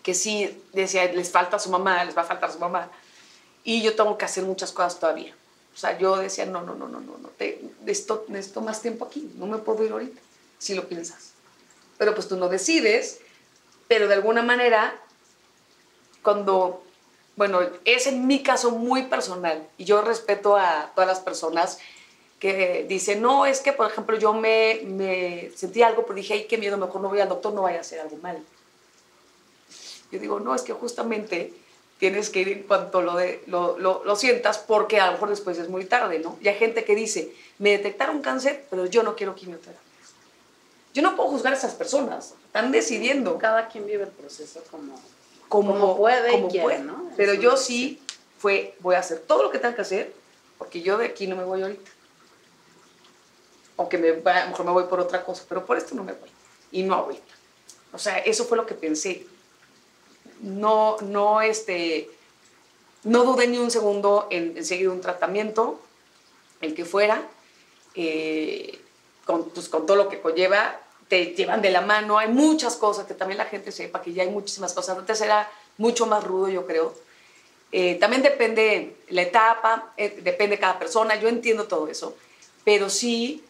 que 0.03 0.13
sí, 0.13 0.61
decía, 0.73 1.05
les 1.13 1.31
falta 1.31 1.57
su 1.57 1.69
mamá, 1.69 2.03
les 2.03 2.17
va 2.17 2.23
a 2.23 2.25
faltar 2.25 2.51
su 2.51 2.59
mamá. 2.59 2.89
Y 3.63 3.81
yo 3.81 3.95
tengo 3.95 4.17
que 4.17 4.25
hacer 4.25 4.43
muchas 4.43 4.73
cosas 4.73 4.99
todavía. 4.99 5.33
O 5.73 5.77
sea, 5.77 5.97
yo 5.97 6.17
decía, 6.17 6.45
no, 6.45 6.61
no, 6.61 6.75
no, 6.75 6.87
no, 6.87 6.99
no, 6.99 7.17
no, 7.17 7.29
te, 7.29 7.61
necesito, 7.81 8.25
necesito 8.27 8.61
más 8.61 8.81
tiempo 8.81 9.05
aquí, 9.05 9.31
no 9.35 9.47
me 9.47 9.57
puedo 9.57 9.83
ir 9.85 9.91
ahorita, 9.91 10.21
si 10.57 10.75
lo 10.75 10.87
piensas. 10.87 11.31
Pero 11.97 12.13
pues 12.13 12.27
tú 12.27 12.35
no 12.35 12.49
decides, 12.49 13.19
pero 13.87 14.07
de 14.07 14.15
alguna 14.15 14.41
manera, 14.43 14.99
cuando, 16.23 16.83
bueno, 17.35 17.61
es 17.85 18.07
en 18.07 18.27
mi 18.27 18.43
caso 18.43 18.71
muy 18.71 19.03
personal, 19.03 19.67
y 19.77 19.85
yo 19.85 20.01
respeto 20.01 20.57
a 20.57 20.91
todas 20.93 21.07
las 21.07 21.19
personas 21.19 21.79
que 22.39 22.85
dicen, 22.89 23.21
no, 23.21 23.45
es 23.45 23.61
que, 23.61 23.71
por 23.71 23.89
ejemplo, 23.89 24.17
yo 24.17 24.33
me, 24.33 24.81
me 24.85 25.51
sentí 25.55 25.83
algo, 25.83 26.03
pero 26.03 26.15
dije, 26.15 26.33
ay, 26.33 26.47
qué 26.47 26.57
miedo, 26.57 26.77
mejor 26.77 26.99
no 26.99 27.09
voy 27.09 27.19
al 27.19 27.29
doctor, 27.29 27.53
no 27.53 27.61
vaya 27.61 27.77
a 27.77 27.81
hacer 27.81 27.99
algo 27.99 28.17
mal. 28.17 28.43
Yo 30.11 30.19
digo, 30.19 30.39
no, 30.39 30.53
es 30.53 30.63
que 30.63 30.73
justamente 30.73 31.53
tienes 32.01 32.31
que 32.31 32.39
ir 32.39 32.49
en 32.49 32.63
cuanto 32.63 33.03
lo, 33.03 33.15
de, 33.15 33.43
lo, 33.45 33.77
lo, 33.77 34.15
sientas 34.15 34.57
porque 34.57 34.99
a 34.99 35.05
lo 35.05 35.11
mejor 35.11 35.29
después 35.29 35.59
es 35.59 35.69
muy 35.69 35.85
tarde, 35.85 36.17
¿no? 36.17 36.35
Y 36.41 36.47
hay 36.47 36.55
gente 36.55 36.83
que 36.83 36.95
dice, 36.95 37.31
me 37.59 37.69
detectaron 37.69 38.23
cáncer, 38.23 38.65
pero 38.71 38.87
yo 38.87 39.03
no 39.03 39.15
quiero 39.15 39.35
quimioterapia. 39.35 39.79
Yo 40.95 41.03
no 41.03 41.15
puedo 41.15 41.29
juzgar 41.29 41.53
a 41.53 41.55
esas 41.55 41.75
personas, 41.75 42.33
están 42.47 42.71
decidiendo. 42.71 43.37
Cada 43.37 43.67
quien 43.67 43.85
vive 43.85 44.05
el 44.05 44.09
proceso 44.09 44.63
como, 44.71 44.99
como, 45.47 45.95
puede 45.95 46.31
como 46.31 46.47
puede. 46.49 46.79
¿no? 46.79 47.11
Pero 47.17 47.35
yo 47.35 47.55
sí 47.55 48.01
fue, 48.39 48.73
voy 48.79 48.95
a 48.95 48.99
hacer 48.99 49.19
todo 49.19 49.43
lo 49.43 49.51
que 49.51 49.59
tenga 49.59 49.75
que 49.75 49.83
hacer, 49.83 50.11
porque 50.57 50.81
yo 50.81 50.97
de 50.97 51.05
aquí 51.05 51.27
no 51.27 51.35
me 51.35 51.43
voy 51.43 51.61
ahorita. 51.61 51.91
Aunque 53.77 53.99
me, 53.99 54.09
a 54.09 54.43
lo 54.45 54.49
mejor 54.49 54.65
me 54.65 54.71
voy 54.71 54.85
por 54.85 54.99
otra 54.99 55.23
cosa, 55.23 55.43
pero 55.47 55.67
por 55.67 55.77
esto 55.77 55.93
no 55.93 56.03
me 56.03 56.13
voy. 56.13 56.29
Y 56.71 56.81
no 56.81 56.95
ahorita. 56.95 57.33
O 57.93 57.99
sea, 57.99 58.17
eso 58.17 58.45
fue 58.45 58.57
lo 58.57 58.65
que 58.65 58.73
pensé 58.73 59.27
no, 60.41 60.97
no, 61.01 61.41
este, 61.41 62.09
no 63.03 63.23
dudé 63.23 63.47
ni 63.47 63.57
un 63.57 63.71
segundo 63.71 64.27
en, 64.29 64.63
seguir 64.65 64.89
un 64.89 65.01
tratamiento, 65.01 65.79
el 66.61 66.75
que 66.75 66.85
fuera, 66.85 67.23
eh, 67.95 68.79
con, 69.25 69.49
pues, 69.49 69.69
con 69.69 69.85
todo 69.85 69.97
lo 69.97 70.09
que 70.09 70.21
conlleva, 70.21 70.79
te 71.07 71.27
llevan 71.35 71.61
de 71.61 71.71
la 71.71 71.81
mano, 71.81 72.17
hay 72.17 72.29
muchas 72.29 72.75
cosas 72.75 73.05
que 73.05 73.13
también 73.13 73.37
la 73.37 73.45
gente 73.45 73.71
sepa 73.71 74.01
que 74.01 74.13
ya 74.13 74.23
hay 74.23 74.29
muchísimas 74.29 74.73
cosas. 74.73 74.97
Antes 74.97 75.19
era 75.21 75.49
mucho 75.77 76.05
más 76.05 76.23
rudo, 76.23 76.47
yo 76.49 76.65
creo. 76.65 76.93
Eh, 77.71 77.95
también 77.95 78.21
depende 78.21 78.97
la 79.09 79.21
etapa, 79.23 79.93
eh, 79.97 80.19
depende 80.23 80.59
cada 80.59 80.79
persona, 80.79 81.15
yo 81.19 81.27
entiendo 81.27 81.67
todo 81.67 81.87
eso, 81.87 82.15
pero 82.63 82.89
sí, 82.89 83.43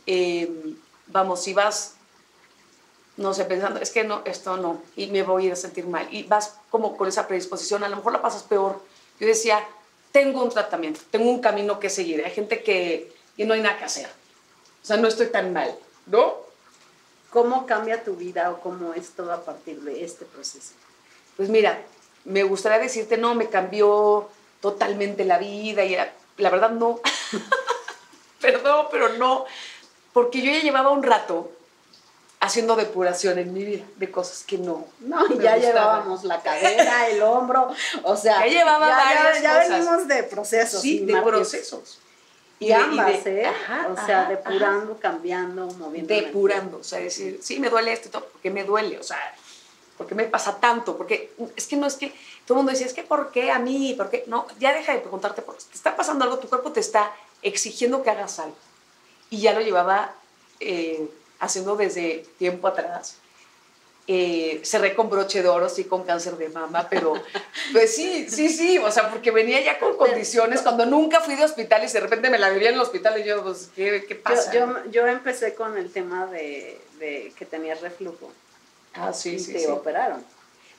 vamos, 1.07 1.43
si 1.43 1.53
vas 1.53 1.95
no 3.21 3.33
sé, 3.33 3.45
pensando, 3.45 3.79
es 3.79 3.91
que 3.91 4.03
no, 4.03 4.21
esto 4.25 4.57
no, 4.57 4.81
y 4.95 5.07
me 5.07 5.23
voy 5.23 5.43
a 5.43 5.47
ir 5.47 5.53
a 5.53 5.55
sentir 5.55 5.87
mal. 5.87 6.07
Y 6.11 6.23
vas 6.23 6.55
como 6.69 6.97
con 6.97 7.07
esa 7.07 7.27
predisposición, 7.27 7.83
a 7.83 7.89
lo 7.89 7.97
mejor 7.97 8.13
la 8.13 8.21
pasas 8.21 8.43
peor. 8.43 8.81
Yo 9.19 9.27
decía, 9.27 9.65
tengo 10.11 10.43
un 10.43 10.49
tratamiento, 10.49 11.01
tengo 11.09 11.29
un 11.29 11.39
camino 11.39 11.79
que 11.79 11.89
seguir. 11.89 12.23
Hay 12.25 12.31
gente 12.31 12.63
que, 12.63 13.13
y 13.37 13.45
no 13.45 13.53
hay 13.53 13.61
nada 13.61 13.77
que 13.77 13.85
hacer. 13.85 14.07
O 14.07 14.85
sea, 14.85 14.97
no 14.97 15.07
estoy 15.07 15.27
tan 15.27 15.53
mal, 15.53 15.75
¿no? 16.07 16.35
¿Cómo 17.29 17.65
cambia 17.65 18.03
tu 18.03 18.15
vida 18.15 18.51
o 18.51 18.59
cómo 18.59 18.93
es 18.93 19.11
todo 19.11 19.31
a 19.31 19.45
partir 19.45 19.81
de 19.81 20.03
este 20.03 20.25
proceso? 20.25 20.73
Pues 21.37 21.49
mira, 21.49 21.81
me 22.25 22.43
gustaría 22.43 22.79
decirte, 22.79 23.17
no, 23.17 23.35
me 23.35 23.49
cambió 23.49 24.29
totalmente 24.59 25.23
la 25.23 25.37
vida 25.37 25.85
y 25.85 25.95
la 26.37 26.49
verdad 26.49 26.71
no. 26.71 26.99
Perdón, 28.41 28.87
pero 28.91 29.09
no, 29.17 29.45
porque 30.13 30.41
yo 30.41 30.51
ya 30.51 30.59
llevaba 30.59 30.89
un 30.89 31.03
rato 31.03 31.51
haciendo 32.41 32.75
depuración 32.75 33.37
en 33.37 33.53
mi 33.53 33.63
vida 33.63 33.85
de 33.97 34.11
cosas 34.11 34.43
que 34.43 34.57
no. 34.57 34.87
No, 34.99 35.27
ya 35.39 35.57
llevábamos 35.57 36.23
la 36.23 36.41
cadera, 36.41 37.07
el 37.07 37.21
hombro, 37.21 37.69
o 38.03 38.17
sea, 38.17 38.39
ya 38.39 38.47
llevaba 38.47 38.89
varias 38.89 39.41
ya, 39.41 39.63
ya 39.63 39.69
venimos 39.69 40.07
de 40.07 40.23
procesos. 40.23 40.81
Sí, 40.81 41.05
de 41.05 41.21
procesos. 41.21 41.99
Y, 42.59 42.71
ambas, 42.71 43.25
¿eh? 43.25 43.47
o 43.89 44.05
sea, 44.05 44.25
depurando, 44.25 44.97
cambiando, 44.99 45.65
moviendo. 45.67 46.13
Depurando, 46.13 46.77
o 46.79 46.83
sea, 46.83 46.99
decir, 46.99 47.39
sí, 47.41 47.59
me 47.59 47.69
duele 47.69 47.93
esto, 47.93 48.09
¿por 48.11 48.41
qué 48.41 48.49
me 48.49 48.63
duele? 48.63 48.99
O 48.99 49.03
sea, 49.03 49.17
¿por 49.97 50.07
qué 50.07 50.15
me 50.15 50.25
pasa 50.25 50.59
tanto? 50.59 50.97
Porque 50.97 51.33
es 51.55 51.67
que 51.67 51.75
no 51.75 51.85
es 51.85 51.95
que 51.95 52.09
todo 52.45 52.55
el 52.55 52.57
mundo 52.57 52.71
dice, 52.71 52.85
es 52.85 52.93
que 52.93 53.03
¿por 53.03 53.31
qué 53.31 53.51
a 53.51 53.59
mí? 53.59 53.93
¿Por 53.95 54.09
qué? 54.09 54.23
No, 54.27 54.47
ya 54.59 54.73
deja 54.73 54.93
de 54.93 54.99
preguntarte, 54.99 55.43
porque 55.43 55.63
te 55.69 55.75
está 55.75 55.95
pasando 55.95 56.23
algo, 56.23 56.39
tu 56.39 56.49
cuerpo 56.49 56.71
te 56.71 56.79
está 56.79 57.11
exigiendo 57.43 58.01
que 58.01 58.09
hagas 58.09 58.39
algo. 58.39 58.57
Y 59.29 59.41
ya 59.41 59.53
lo 59.53 59.61
llevaba 59.61 60.13
eh, 60.59 61.07
haciendo 61.41 61.75
desde 61.75 62.23
tiempo 62.37 62.67
atrás. 62.67 63.17
Eh, 64.07 64.61
cerré 64.63 64.95
con 64.95 65.09
broche 65.09 65.43
de 65.43 65.49
oro, 65.49 65.69
sí, 65.69 65.83
con 65.83 66.03
cáncer 66.03 66.35
de 66.37 66.49
mama, 66.49 66.87
pero 66.89 67.13
pues 67.73 67.95
sí, 67.95 68.27
sí, 68.29 68.49
sí, 68.49 68.77
o 68.77 68.91
sea, 68.91 69.09
porque 69.09 69.31
venía 69.31 69.61
ya 69.61 69.79
con 69.79 69.95
condiciones 69.97 70.61
cuando 70.61 70.85
nunca 70.85 71.19
fui 71.19 71.35
de 71.35 71.43
hospital 71.43 71.83
y 71.83 71.91
de 71.91 71.99
repente 71.99 72.29
me 72.29 72.39
la 72.39 72.49
vivía 72.49 72.69
en 72.69 72.75
el 72.75 72.81
hospital 72.81 73.19
y 73.19 73.23
yo, 73.23 73.43
pues, 73.43 73.69
¿qué, 73.75 74.05
qué 74.07 74.15
pasa? 74.15 74.51
Yo, 74.53 74.85
yo, 74.89 75.07
empecé 75.07 75.53
con 75.53 75.77
el 75.77 75.91
tema 75.91 76.25
de, 76.27 76.79
de 76.99 77.33
que 77.37 77.45
tenía 77.45 77.75
reflujo. 77.75 78.31
Ah, 78.93 79.13
sí, 79.13 79.35
y 79.35 79.39
sí. 79.39 79.53
Te 79.53 79.67
operaron. 79.67 80.23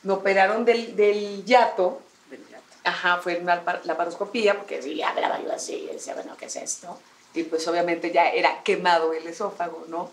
Me 0.02 0.12
operaron 0.12 0.64
del, 0.64 0.95
del 0.97 1.45
yato. 1.45 2.02
Del 2.28 2.40
yato. 2.49 2.62
Ajá, 2.85 3.19
fue 3.19 3.37
una 3.37 3.62
laparoscopía, 3.85 4.59
porque 4.59 4.83
sí, 4.83 5.00
hablaba 5.00 5.40
yo 5.42 5.52
así, 5.52 5.88
y 5.90 5.92
decía, 5.92 6.14
bueno, 6.14 6.37
¿qué 6.37 6.47
es 6.47 6.57
esto? 6.57 6.99
Y 7.35 7.45
pues 7.45 7.66
obviamente 7.69 8.11
ya 8.11 8.28
era 8.31 8.62
quemado 8.62 9.12
el 9.12 9.26
esófago, 9.26 9.87
¿no? 9.88 10.11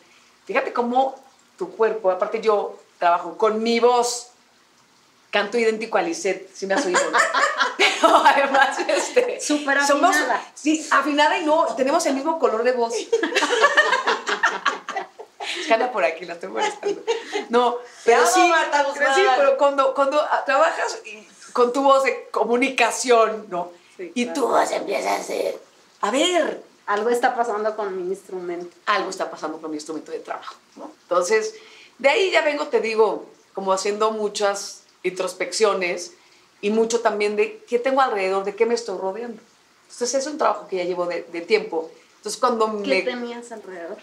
Fíjate 0.49 0.73
cómo 0.73 1.13
tu 1.59 1.69
cuerpo, 1.75 2.09
aparte 2.09 2.41
yo 2.41 2.75
trabajo 2.97 3.37
con 3.37 3.61
mi 3.61 3.79
voz, 3.79 4.31
canto 5.29 5.59
idéntico 5.59 5.99
a 5.99 6.01
Lisette, 6.01 6.49
si 6.51 6.65
me 6.65 6.73
has 6.73 6.83
oído. 6.87 6.99
Pero 7.77 8.15
además, 8.15 8.79
este. 8.79 9.39
Súper 9.39 9.77
afinada. 9.77 10.43
sí, 10.55 10.83
afinada 10.89 11.37
y 11.37 11.45
no, 11.45 11.67
tenemos 11.75 12.03
el 12.07 12.15
mismo 12.15 12.39
color 12.39 12.63
de 12.63 12.71
voz. 12.71 12.95
Jala 15.67 15.91
por 15.91 16.03
aquí, 16.03 16.25
la 16.25 16.33
estoy 16.33 16.49
molestando. 16.49 17.03
No, 17.49 17.77
pero 18.03 18.25
sí, 18.25 18.51
pero 18.71 18.91
sí, 19.13 19.21
pero 19.37 19.55
cuando, 19.55 19.93
cuando 19.93 20.19
trabajas 20.47 20.97
con 21.53 21.71
tu 21.71 21.83
voz 21.83 22.05
de 22.05 22.27
comunicación, 22.31 23.45
¿no? 23.49 23.71
y 23.99 24.25
tu 24.33 24.47
voz 24.47 24.71
empieza 24.71 25.13
a 25.13 25.21
ser, 25.21 25.59
a 26.01 26.09
ver. 26.09 26.68
Algo 26.89 27.11
está 27.11 27.35
pasando 27.35 27.75
con 27.75 27.95
mi 27.95 28.09
instrumento. 28.09 28.75
Algo 28.87 29.11
está 29.11 29.29
pasando 29.29 29.61
con 29.61 29.69
mi 29.69 29.77
instrumento 29.77 30.11
de 30.11 30.21
trabajo, 30.21 30.55
¿no? 30.75 30.91
Entonces, 31.03 31.53
de 31.99 32.09
ahí 32.09 32.31
ya 32.31 32.41
vengo, 32.41 32.67
te 32.67 32.79
digo, 32.79 33.27
como 33.53 33.73
haciendo 33.73 34.09
muchas 34.09 34.81
introspecciones 35.03 36.13
y 36.61 36.71
mucho 36.71 37.01
también 37.01 37.35
de 37.35 37.63
qué 37.69 37.77
tengo 37.77 38.01
alrededor, 38.01 38.43
de 38.43 38.55
qué 38.55 38.65
me 38.65 38.73
estoy 38.73 38.97
rodeando. 38.97 39.39
Entonces, 39.83 40.15
es 40.15 40.25
un 40.25 40.39
trabajo 40.39 40.67
que 40.67 40.77
ya 40.77 40.83
llevo 40.83 41.05
de, 41.05 41.21
de 41.21 41.41
tiempo. 41.41 41.91
Entonces, 42.17 42.39
cuando 42.39 42.81
¿Qué 42.81 43.03
tenías 43.03 43.51
alrededor? 43.51 43.99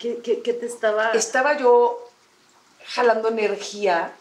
¿Qué, 0.00 0.18
qué, 0.18 0.42
qué 0.42 0.52
te 0.52 0.66
estaba...? 0.66 1.12
Estaba 1.12 1.56
yo 1.56 2.04
jalando 2.84 3.28
energía 3.28 4.12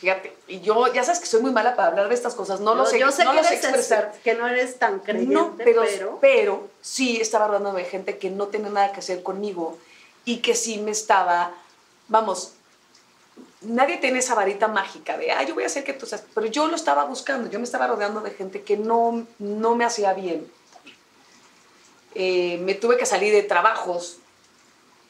Fíjate, 0.00 0.34
y 0.48 0.60
yo, 0.60 0.90
ya 0.94 1.04
sabes 1.04 1.20
que 1.20 1.26
soy 1.26 1.42
muy 1.42 1.50
mala 1.50 1.76
para 1.76 1.88
hablar 1.88 2.08
de 2.08 2.14
estas 2.14 2.34
cosas, 2.34 2.60
no 2.60 2.74
lo 2.74 2.86
sé, 2.86 2.98
yo 2.98 3.12
sé 3.12 3.22
no 3.22 3.32
que 3.32 3.36
lo 3.36 3.44
sé 3.44 3.56
expresar. 3.56 4.14
que 4.24 4.34
no 4.34 4.48
eres 4.48 4.78
tan 4.78 5.00
creyente, 5.00 5.34
no, 5.34 5.54
pero, 5.58 6.18
pero, 6.22 6.68
sí 6.80 7.20
estaba 7.20 7.44
hablando 7.44 7.74
de 7.74 7.84
gente 7.84 8.16
que 8.16 8.30
no 8.30 8.46
tenía 8.46 8.70
nada 8.70 8.92
que 8.92 9.00
hacer 9.00 9.22
conmigo 9.22 9.76
y 10.24 10.38
que 10.38 10.54
sí 10.54 10.78
me 10.78 10.90
estaba, 10.90 11.52
vamos, 12.08 12.54
nadie 13.60 13.98
tiene 13.98 14.20
esa 14.20 14.34
varita 14.34 14.68
mágica 14.68 15.18
de, 15.18 15.32
ah, 15.32 15.42
yo 15.42 15.52
voy 15.52 15.64
a 15.64 15.66
hacer 15.66 15.84
que 15.84 15.92
tú 15.92 16.06
seas, 16.06 16.24
pero 16.34 16.46
yo 16.46 16.66
lo 16.68 16.76
estaba 16.76 17.04
buscando, 17.04 17.50
yo 17.50 17.58
me 17.58 17.66
estaba 17.66 17.86
rodeando 17.86 18.22
de 18.22 18.30
gente 18.30 18.62
que 18.62 18.78
no, 18.78 19.26
no 19.38 19.74
me 19.74 19.84
hacía 19.84 20.14
bien. 20.14 20.50
Eh, 22.14 22.58
me 22.62 22.72
tuve 22.72 22.96
que 22.96 23.04
salir 23.04 23.34
de 23.34 23.42
trabajos 23.42 24.16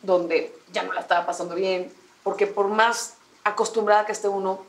donde 0.02 0.52
ya 0.73 0.82
no 0.82 0.92
la 0.92 1.00
estaba 1.00 1.26
pasando 1.26 1.54
bien, 1.54 1.92
porque 2.25 2.49
por 2.49 2.66
más 2.66 3.14
acostumbrada 3.44 4.04
que 4.04 4.12
esté 4.12 4.26
uno 4.26 4.68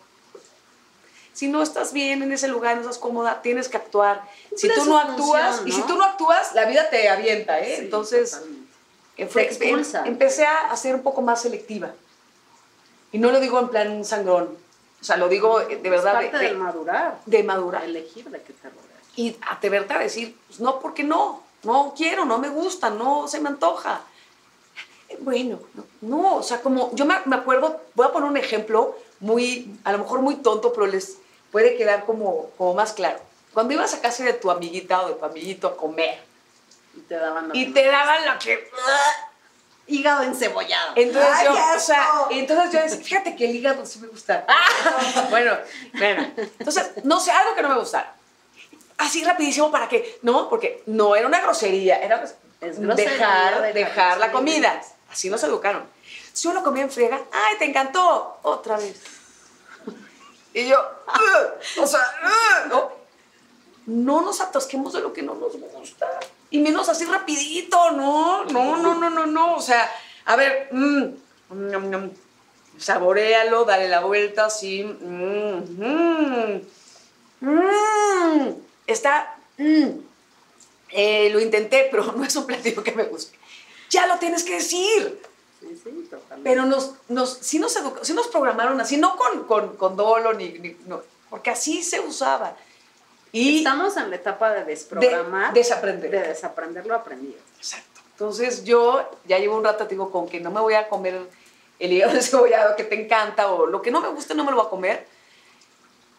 si 1.33 1.47
no 1.47 1.61
estás 1.61 1.93
bien 1.93 2.21
en 2.23 2.31
ese 2.31 2.47
lugar, 2.47 2.75
no 2.75 2.81
estás 2.81 2.97
cómoda, 2.97 3.41
tienes 3.41 3.69
que 3.69 3.77
actuar. 3.77 4.23
Si 4.55 4.67
tú 4.67 4.85
no 4.85 4.99
actúas, 4.99 5.61
y 5.65 5.71
si 5.71 5.81
tú 5.83 5.95
no 5.95 6.03
actúas, 6.03 6.53
la 6.53 6.65
vida 6.65 6.89
te 6.89 7.09
avienta, 7.09 7.59
¿eh? 7.59 7.77
Entonces, 7.79 8.41
fue, 9.29 9.49
em, 9.49 9.83
empecé 10.05 10.45
a 10.45 10.75
ser 10.75 10.95
un 10.95 11.03
poco 11.03 11.21
más 11.21 11.41
selectiva. 11.41 11.93
Y 13.11 13.19
no 13.19 13.31
lo 13.31 13.39
digo 13.39 13.59
en 13.59 13.69
plan 13.69 14.05
sangrón. 14.05 14.57
O 14.99 15.03
sea, 15.03 15.17
lo 15.17 15.27
digo 15.27 15.61
eh, 15.61 15.77
de 15.77 15.89
verdad. 15.89 16.23
Es 16.23 16.31
parte 16.31 16.45
de, 16.45 16.53
madurar. 16.53 17.19
De 17.25 17.43
madurar. 17.43 17.83
elegir 17.83 18.29
de 18.29 18.41
qué 18.41 18.53
te 18.53 18.69
rodeas. 18.69 19.01
Y 19.15 19.35
atreverte 19.49 19.93
a 19.93 19.99
decir, 19.99 20.37
pues 20.47 20.59
no, 20.59 20.79
porque 20.79 21.03
no. 21.03 21.43
No 21.63 21.93
quiero, 21.95 22.25
no 22.25 22.39
me 22.39 22.49
gusta, 22.49 22.89
no 22.89 23.27
se 23.27 23.39
me 23.39 23.49
antoja. 23.49 24.01
Bueno, 25.19 25.59
no, 25.99 26.37
o 26.37 26.43
sea, 26.43 26.61
como 26.61 26.95
yo 26.95 27.05
me, 27.05 27.15
me 27.25 27.35
acuerdo, 27.35 27.81
voy 27.93 28.07
a 28.07 28.11
poner 28.11 28.29
un 28.29 28.37
ejemplo 28.37 28.95
muy, 29.19 29.71
a 29.83 29.91
lo 29.91 29.99
mejor 29.99 30.21
muy 30.21 30.37
tonto, 30.37 30.73
pero 30.73 30.87
les, 30.87 31.17
puede 31.51 31.77
quedar 31.77 32.05
como, 32.05 32.49
como 32.57 32.73
más 32.73 32.93
claro. 32.93 33.19
Cuando 33.53 33.73
ibas 33.73 33.93
a 33.93 34.01
casa 34.01 34.23
de 34.23 34.33
tu 34.33 34.49
amiguita 34.49 35.01
o 35.01 35.09
de 35.09 35.15
tu 35.15 35.25
amiguito 35.25 35.67
a 35.67 35.77
comer 35.77 36.19
y 36.95 37.01
te 37.01 37.15
daban 37.15 37.49
lo 37.49 37.55
y 37.55 37.67
que 37.67 37.81
te 37.81 37.87
daban 37.87 38.25
lo 38.25 38.39
que 38.39 38.69
hígado 39.87 40.23
encebollado. 40.23 40.93
Entonces 40.95 41.43
yo, 41.43 41.53
o 41.75 41.79
sea, 41.79 42.07
entonces 42.29 42.71
yo 42.71 42.81
decía, 42.81 43.03
fíjate 43.03 43.35
que 43.35 43.45
el 43.45 43.55
hígado 43.55 43.85
sí 43.85 43.99
me 43.99 44.07
gusta. 44.07 44.45
bueno, 45.29 45.57
bueno. 45.93 46.31
Entonces, 46.37 46.91
no 47.03 47.19
sé, 47.19 47.31
algo 47.31 47.55
que 47.55 47.61
no 47.61 47.69
me 47.69 47.79
gustara. 47.79 48.15
Así 48.97 49.23
rapidísimo 49.23 49.71
para 49.71 49.89
que, 49.89 50.19
no, 50.21 50.49
porque 50.49 50.83
no 50.85 51.15
era 51.15 51.27
una 51.27 51.41
grosería, 51.41 51.99
era 52.01 52.23
dejar, 52.59 53.73
dejar, 53.73 54.17
la 54.19 54.31
comida. 54.31 54.81
Así 55.09 55.29
nos 55.29 55.43
educaron. 55.43 55.83
Si 56.31 56.47
uno 56.47 56.63
comía 56.63 56.83
en 56.83 56.91
friega, 56.91 57.19
ay, 57.31 57.57
te 57.57 57.65
encantó, 57.65 58.39
otra 58.43 58.77
vez. 58.77 58.95
Y 60.53 60.67
yo, 60.67 60.77
o 61.81 61.87
sea, 61.87 62.01
no, 62.67 62.91
no 63.85 64.21
nos 64.21 64.41
atasquemos 64.41 64.93
de 64.93 65.01
lo 65.01 65.13
que 65.13 65.21
no 65.21 65.35
nos 65.35 65.55
gusta. 65.57 66.07
Y 66.49 66.59
menos 66.59 66.89
así 66.89 67.05
rapidito, 67.05 67.91
no, 67.91 68.45
no, 68.45 68.77
no, 68.77 68.95
no, 68.95 69.09
no, 69.09 69.25
no. 69.25 69.55
O 69.55 69.61
sea, 69.61 69.89
a 70.25 70.35
ver, 70.35 70.67
mmm, 70.71 71.07
saborealo, 72.77 73.63
dale 73.63 73.87
la 73.87 74.01
vuelta 74.01 74.45
así. 74.45 74.83
Mmm, 74.83 76.61
está, 78.87 79.37
eh, 79.57 81.29
lo 81.31 81.39
intenté, 81.39 81.87
pero 81.89 82.11
no 82.15 82.23
es 82.23 82.35
un 82.35 82.45
platillo 82.45 82.83
que 82.83 82.91
me 82.91 83.03
guste. 83.03 83.37
Ya 83.89 84.07
lo 84.07 84.17
tienes 84.19 84.43
que 84.43 84.55
decir. 84.55 85.21
Pero 86.43 86.65
nos, 86.65 86.93
nos, 87.09 87.37
sí, 87.41 87.59
nos 87.59 87.77
sí 88.01 88.13
nos 88.13 88.27
programaron 88.27 88.79
así, 88.79 88.97
no 88.97 89.15
con, 89.15 89.43
con, 89.45 89.75
con 89.75 89.95
dolo, 89.95 90.33
ni, 90.33 90.77
no, 90.85 91.01
porque 91.29 91.49
así 91.49 91.83
se 91.83 91.99
usaba. 91.99 92.55
Y 93.31 93.59
Estamos 93.59 93.95
en 93.97 94.09
la 94.09 94.17
etapa 94.17 94.51
de 94.51 94.65
desprogramar. 94.65 95.53
De 95.53 95.61
desaprender. 95.61 96.11
De 96.11 96.19
desaprender 96.19 96.85
lo 96.85 96.95
aprendido. 96.95 97.39
Exacto. 97.57 98.01
Entonces 98.11 98.63
yo 98.63 99.09
ya 99.25 99.39
llevo 99.39 99.57
un 99.57 99.63
rato, 99.63 99.85
digo, 99.85 100.11
con 100.11 100.27
que 100.27 100.39
no 100.39 100.51
me 100.51 100.59
voy 100.59 100.73
a 100.73 100.89
comer 100.89 101.27
el 101.79 101.93
hígado 101.93 102.21
cebollado 102.21 102.75
que 102.75 102.83
te 102.83 103.01
encanta 103.01 103.51
o 103.51 103.65
lo 103.65 103.81
que 103.81 103.89
no 103.91 104.01
me 104.01 104.09
gusta 104.09 104.33
no 104.33 104.43
me 104.43 104.51
lo 104.51 104.57
voy 104.57 104.65
a 104.67 104.69
comer 104.69 105.07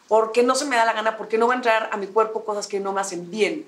porque 0.08 0.42
no 0.42 0.54
se 0.54 0.66
me 0.66 0.76
da 0.76 0.84
la 0.84 0.92
gana, 0.92 1.16
porque 1.16 1.38
no 1.38 1.46
va 1.46 1.54
a 1.54 1.56
entrar 1.56 1.88
a 1.90 1.96
mi 1.96 2.06
cuerpo 2.06 2.44
cosas 2.44 2.66
que 2.66 2.80
no 2.80 2.92
me 2.92 3.00
hacen 3.00 3.30
bien. 3.30 3.66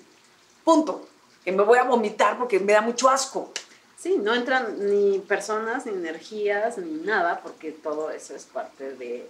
Punto. 0.62 1.06
Que 1.42 1.52
me 1.52 1.62
voy 1.62 1.78
a 1.78 1.84
vomitar 1.84 2.36
porque 2.36 2.60
me 2.60 2.72
da 2.72 2.82
mucho 2.82 3.08
asco. 3.08 3.50
Sí, 3.96 4.18
no 4.18 4.34
entran 4.34 4.76
ni 4.78 5.18
personas, 5.20 5.86
ni 5.86 5.92
energías, 5.92 6.78
ni 6.78 7.00
nada, 7.04 7.40
porque 7.42 7.72
todo 7.72 8.10
eso 8.10 8.34
es 8.34 8.44
parte 8.44 8.94
de 8.96 9.26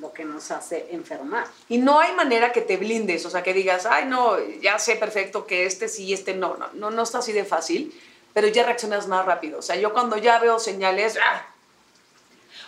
lo 0.00 0.12
que 0.12 0.24
nos 0.24 0.50
hace 0.50 0.88
enfermar. 0.90 1.46
Y 1.68 1.78
no 1.78 2.00
hay 2.00 2.12
manera 2.14 2.52
que 2.52 2.62
te 2.62 2.76
blindes, 2.76 3.24
o 3.26 3.30
sea, 3.30 3.42
que 3.42 3.54
digas, 3.54 3.86
ay, 3.86 4.06
no, 4.06 4.38
ya 4.60 4.78
sé 4.78 4.96
perfecto 4.96 5.46
que 5.46 5.66
este 5.66 5.88
sí, 5.88 6.12
este 6.12 6.34
no, 6.34 6.56
no, 6.56 6.68
no, 6.72 6.90
no 6.90 7.02
está 7.02 7.18
así 7.18 7.32
de 7.32 7.44
fácil, 7.44 7.94
pero 8.32 8.48
ya 8.48 8.64
reaccionas 8.64 9.08
más 9.08 9.24
rápido. 9.26 9.58
O 9.58 9.62
sea, 9.62 9.76
yo 9.76 9.92
cuando 9.92 10.16
ya 10.16 10.38
veo 10.38 10.58
señales, 10.58 11.18
¡ah! 11.22 11.46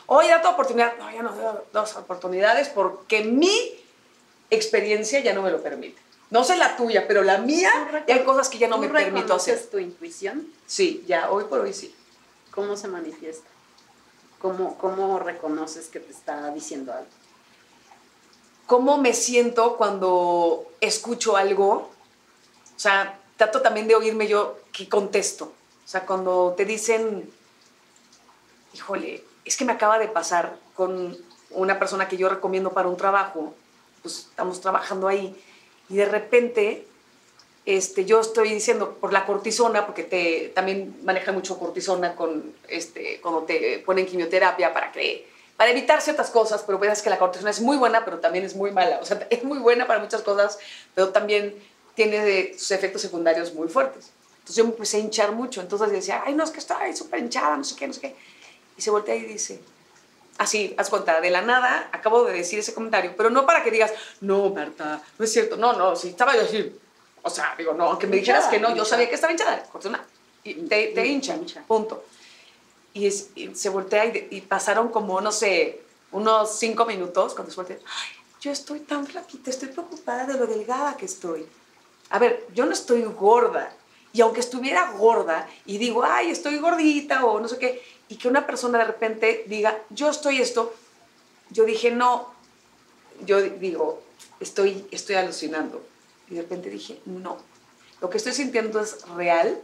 oye, 0.07 0.29
da 0.29 0.43
tu 0.43 0.49
oportunidad, 0.49 0.97
no, 0.99 1.11
ya 1.11 1.23
no 1.23 1.33
doy 1.33 1.57
dos 1.73 1.97
oportunidades 1.97 2.69
porque 2.69 3.25
mi 3.25 3.79
experiencia 4.51 5.21
ya 5.21 5.33
no 5.33 5.43
me 5.43 5.51
lo 5.51 5.63
permite. 5.63 6.01
No 6.33 6.45
sé 6.45 6.57
la 6.57 6.79
tuya, 6.79 7.07
pero 7.07 7.23
la 7.23 7.37
mía, 7.37 7.71
hay 8.09 8.25
cosas 8.25 8.49
que 8.49 8.57
ya 8.57 8.67
no 8.67 8.79
me 8.79 8.89
permito 8.89 9.35
hacer. 9.35 9.63
tu 9.71 9.79
intuición? 9.79 10.51
Sí, 10.67 11.05
ya, 11.07 11.31
hoy 11.31 11.45
por 11.45 11.61
hoy 11.61 11.75
sí. 11.75 11.95
¿Cómo 12.51 12.75
se 12.75 12.89
manifiesta? 12.89 13.51
¿Cómo, 14.41 14.79
¿Cómo 14.79 15.19
reconoces 15.19 15.89
que 15.89 16.01
te 16.01 16.11
está 16.11 16.51
diciendo 16.55 16.95
algo? 16.95 17.11
¿Cómo 18.67 18.97
me 18.97 19.13
siento 19.13 19.77
cuando 19.77 20.65
escucho 20.81 21.37
algo? 21.37 21.91
O 22.77 22.79
sea, 22.79 23.19
trato 23.37 23.61
también 23.61 23.87
de 23.87 23.95
oírme 23.95 24.27
yo 24.27 24.59
que 24.73 24.89
contesto. 24.89 25.53
O 25.85 25.89
sea, 25.89 26.07
cuando 26.07 26.55
te 26.57 26.65
dicen, 26.65 27.31
híjole, 28.73 29.23
es 29.45 29.55
que 29.59 29.67
me 29.67 29.73
acaba 29.75 29.99
de 29.99 30.09
pasar 30.09 30.57
con 30.75 31.15
una 31.51 31.79
persona 31.79 32.09
que 32.09 32.17
yo 32.17 32.31
recomiendo 32.31 32.73
para 32.73 32.89
un 32.89 32.97
trabajo, 32.97 33.53
pues 34.01 34.29
estamos 34.31 34.63
trabajando 34.63 35.09
ahí 35.09 35.37
y 35.93 35.97
de 35.97 36.07
repente 36.07 36.87
este, 37.67 38.05
yo 38.05 38.21
estoy 38.21 38.49
diciendo 38.49 38.97
por 38.99 39.13
la 39.13 39.27
cortisona, 39.27 39.87
porque 39.87 40.03
te, 40.03 40.51
también 40.55 40.97
maneja 41.05 41.31
mucho 41.33 41.59
cortisona 41.59 42.17
con, 42.17 42.55
este, 42.69 43.21
cuando 43.21 43.43
te 43.43 43.79
ponen 43.85 44.07
quimioterapia 44.07 44.73
para, 44.73 44.91
que, 44.91 45.29
para 45.57 45.71
evitar 45.71 46.01
ciertas 46.01 46.31
cosas, 46.31 46.65
pero 46.67 46.79
ves 46.79 47.03
que 47.03 47.11
la 47.11 47.19
cortisona 47.19 47.51
es 47.51 47.61
muy 47.61 47.77
buena, 47.77 48.05
pero 48.05 48.19
también 48.19 48.45
es 48.45 48.57
muy 48.57 48.73
mala. 48.73 48.99
O 49.01 49.05
sea, 49.05 49.27
es 49.31 49.45
muy 49.45 49.59
buena 49.59 49.87
para 49.87 50.01
muchas 50.01 50.23
cosas, 50.23 50.59
pero 50.95 51.11
también 51.11 51.55
tiene 51.95 52.55
sus 52.55 52.71
efectos 52.71 53.03
secundarios 53.03 53.53
muy 53.55 53.69
fuertes. 53.69 54.11
Entonces 54.39 54.57
yo 54.57 54.65
me 54.65 54.71
empecé 54.71 54.97
a 54.97 55.01
hinchar 55.01 55.33
mucho, 55.33 55.61
entonces 55.61 55.93
decía, 55.93 56.23
ay, 56.27 56.35
no, 56.35 56.43
es 56.43 56.51
que 56.51 56.59
estoy 56.59 56.97
súper 56.97 57.21
hinchada, 57.21 57.55
no 57.57 57.65
sé 57.65 57.77
qué, 57.77 57.87
no 57.87 57.93
sé 57.93 58.01
qué. 58.01 58.17
Y 58.77 58.83
se 58.83 58.91
voltea 58.91 59.15
y 59.15 59.23
dice, 59.23 59.61
así, 60.39 60.75
haz 60.77 60.91
cuenta, 60.91 61.21
de 61.21 61.31
la 61.31 61.43
nada, 61.43 61.89
acabo 61.93 62.25
de 62.25 62.33
decir 62.33 62.59
ese 62.59 62.75
comentario, 62.75 63.15
pero 63.17 63.31
no 63.31 63.47
para 63.47 63.63
que 63.63 63.71
digas, 63.71 63.93
no, 64.21 64.51
Marta, 64.51 65.03
no 65.19 65.25
es 65.25 65.33
cierto, 65.33 65.57
no, 65.57 65.73
no, 65.75 65.97
si 65.97 66.09
estaba 66.09 66.35
yo 66.35 66.43
así, 66.43 66.79
o 67.23 67.31
sea, 67.31 67.55
digo, 67.57 67.73
no, 67.75 67.85
aunque 67.85 68.07
me 68.07 68.17
dijeras 68.17 68.47
que 68.47 68.59
no, 68.59 68.75
yo 68.75 68.85
sabía 68.85 69.09
que 69.09 69.15
estaba 69.15 69.33
hinchada, 69.33 69.65
y 70.45 70.55
te, 70.55 70.89
te 70.89 71.07
hincha, 71.07 71.39
punto. 71.67 72.05
Y, 72.95 73.11
se 73.11 73.69
voltea 73.69 74.07
y, 74.07 74.41
pasaron 74.43 74.89
como, 74.91 75.21
no 75.21 75.33
sé, 75.33 75.83
unos 76.11 76.59
cinco 76.59 76.85
minutos, 76.85 77.35
cuando 77.35 77.51
se 77.51 77.57
voltea, 77.57 77.79
ay, 77.79 78.09
yo 78.41 78.51
estoy 78.51 78.81
tan 78.81 79.07
flaquita, 79.07 79.51
estoy 79.51 79.69
preocupada 79.69 80.27
de 80.27 80.35
lo 80.35 80.47
delgada 80.47 80.97
que 80.97 81.07
estoy. 81.07 81.47
A 82.11 82.19
ver, 82.19 82.47
yo 82.53 82.67
no 82.67 82.73
estoy 82.73 83.03
gorda, 83.03 83.73
y 84.13 84.21
aunque 84.21 84.41
estuviera 84.41 84.93
gorda 84.93 85.49
y 85.67 85.79
digo, 85.79 86.05
ay, 86.05 86.31
estoy 86.31 86.59
gordita 86.59 87.25
o 87.25 87.41
no 87.41 87.49
sé 87.49 87.59
qué, 87.59 87.83
y 88.09 88.17
que 88.17 88.29
una 88.29 88.47
persona 88.47 88.79
de 88.79 88.85
repente 88.85 89.45
diga, 89.47 89.79
yo 89.91 90.11
estoy 90.11 90.41
esto, 90.41 90.75
yo 91.51 91.65
dije, 91.65 91.91
no, 91.91 92.33
yo 93.25 93.41
digo, 93.41 94.03
estoy, 94.41 94.87
estoy 94.91 95.17
alucinando. 95.17 95.83
Y 96.29 96.35
de 96.35 96.43
repente 96.43 96.71
dije, 96.71 97.01
no, 97.07 97.39
lo 98.01 98.11
que 98.11 98.19
estoy 98.19 98.33
sintiendo 98.33 98.81
es 98.81 99.07
real 99.09 99.61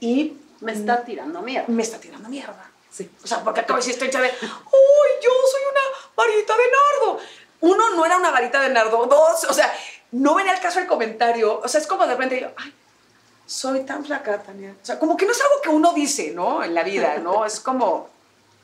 y 0.00 0.36
Me 0.60 0.72
está 0.72 1.04
tirando 1.04 1.42
mierda. 1.42 1.66
Me 1.68 1.82
está 1.82 1.98
tirando 1.98 2.28
mierda. 2.28 2.70
Sí. 2.90 3.10
O 3.22 3.26
sea, 3.26 3.42
porque 3.42 3.60
acabo 3.60 3.80
de 3.80 3.86
decir, 3.86 4.02
estoy 4.02 4.22
de, 4.22 4.28
¡Uy, 4.28 5.08
yo 5.22 5.30
soy 5.50 5.62
una 5.70 5.80
varita 6.16 6.54
de 6.56 6.62
nardo! 6.64 7.18
Uno, 7.60 7.90
no 7.96 8.06
era 8.06 8.18
una 8.18 8.30
varita 8.30 8.60
de 8.60 8.68
nardo. 8.70 9.06
Dos, 9.06 9.44
o 9.44 9.52
sea, 9.52 9.72
no 10.12 10.34
venía 10.34 10.52
al 10.52 10.60
caso 10.60 10.78
el 10.78 10.86
comentario. 10.86 11.60
O 11.60 11.68
sea, 11.68 11.80
es 11.80 11.86
como 11.86 12.06
de 12.06 12.12
repente 12.12 12.40
yo, 12.40 12.48
¡ay! 12.56 12.72
Soy 13.46 13.84
tan 13.84 14.04
flaca, 14.04 14.42
Tania. 14.42 14.74
O 14.82 14.84
sea, 14.84 14.98
como 14.98 15.16
que 15.16 15.26
no 15.26 15.32
es 15.32 15.40
algo 15.40 15.60
que 15.62 15.68
uno 15.68 15.92
dice, 15.92 16.32
¿no? 16.32 16.62
En 16.64 16.74
la 16.74 16.82
vida, 16.82 17.18
¿no? 17.18 17.44
Es 17.46 17.60
como, 17.60 18.08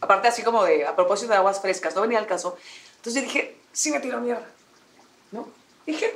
aparte 0.00 0.28
así 0.28 0.42
como 0.42 0.64
de, 0.64 0.86
a 0.86 0.96
propósito 0.96 1.32
de 1.32 1.38
aguas 1.38 1.60
frescas, 1.60 1.94
no 1.94 2.02
venía 2.02 2.18
al 2.18 2.26
caso. 2.26 2.56
Entonces 2.96 3.22
yo 3.22 3.28
dije, 3.28 3.56
sí 3.72 3.90
me 3.90 4.00
tiro 4.00 4.20
mierda, 4.20 4.46
¿no? 5.32 5.48
Dije, 5.86 6.14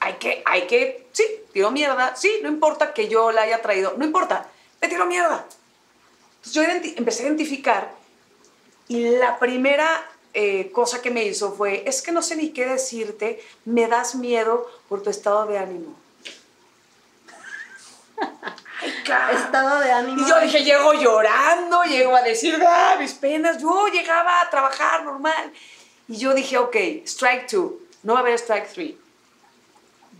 hay 0.00 0.14
que, 0.14 0.42
hay 0.44 0.66
que, 0.66 1.08
sí, 1.12 1.24
tiro 1.52 1.70
mierda, 1.70 2.16
sí, 2.16 2.40
no 2.42 2.48
importa 2.48 2.94
que 2.94 3.08
yo 3.08 3.32
la 3.32 3.42
haya 3.42 3.62
traído, 3.62 3.94
no 3.96 4.04
importa, 4.04 4.48
me 4.80 4.88
tiro 4.88 5.06
mierda. 5.06 5.46
Entonces 6.36 6.52
yo 6.54 6.62
empecé 6.96 7.24
a 7.24 7.26
identificar 7.26 7.92
y 8.88 9.10
la 9.10 9.38
primera 9.38 10.10
eh, 10.32 10.72
cosa 10.72 11.02
que 11.02 11.10
me 11.10 11.24
hizo 11.24 11.52
fue, 11.52 11.84
es 11.86 12.02
que 12.02 12.12
no 12.12 12.22
sé 12.22 12.34
ni 12.36 12.50
qué 12.50 12.66
decirte, 12.66 13.40
me 13.64 13.86
das 13.86 14.14
miedo 14.14 14.68
por 14.88 15.02
tu 15.02 15.10
estado 15.10 15.46
de 15.46 15.58
ánimo. 15.58 15.94
Estado 19.34 19.80
de 19.80 19.92
ánimo. 19.92 20.20
Y 20.20 20.28
yo 20.28 20.40
dije, 20.40 20.62
llego 20.64 20.92
llorando, 20.94 21.82
llego 21.84 22.14
a 22.14 22.22
decir, 22.22 22.62
ah, 22.66 22.96
mis 22.98 23.14
penas. 23.14 23.58
Yo 23.58 23.88
llegaba 23.88 24.42
a 24.42 24.50
trabajar 24.50 25.04
normal. 25.04 25.52
Y 26.08 26.16
yo 26.16 26.34
dije, 26.34 26.58
ok, 26.58 26.76
strike 27.04 27.46
two, 27.46 27.78
no 28.02 28.14
va 28.14 28.20
a 28.20 28.22
haber 28.22 28.34
strike 28.34 28.68
three. 28.72 28.98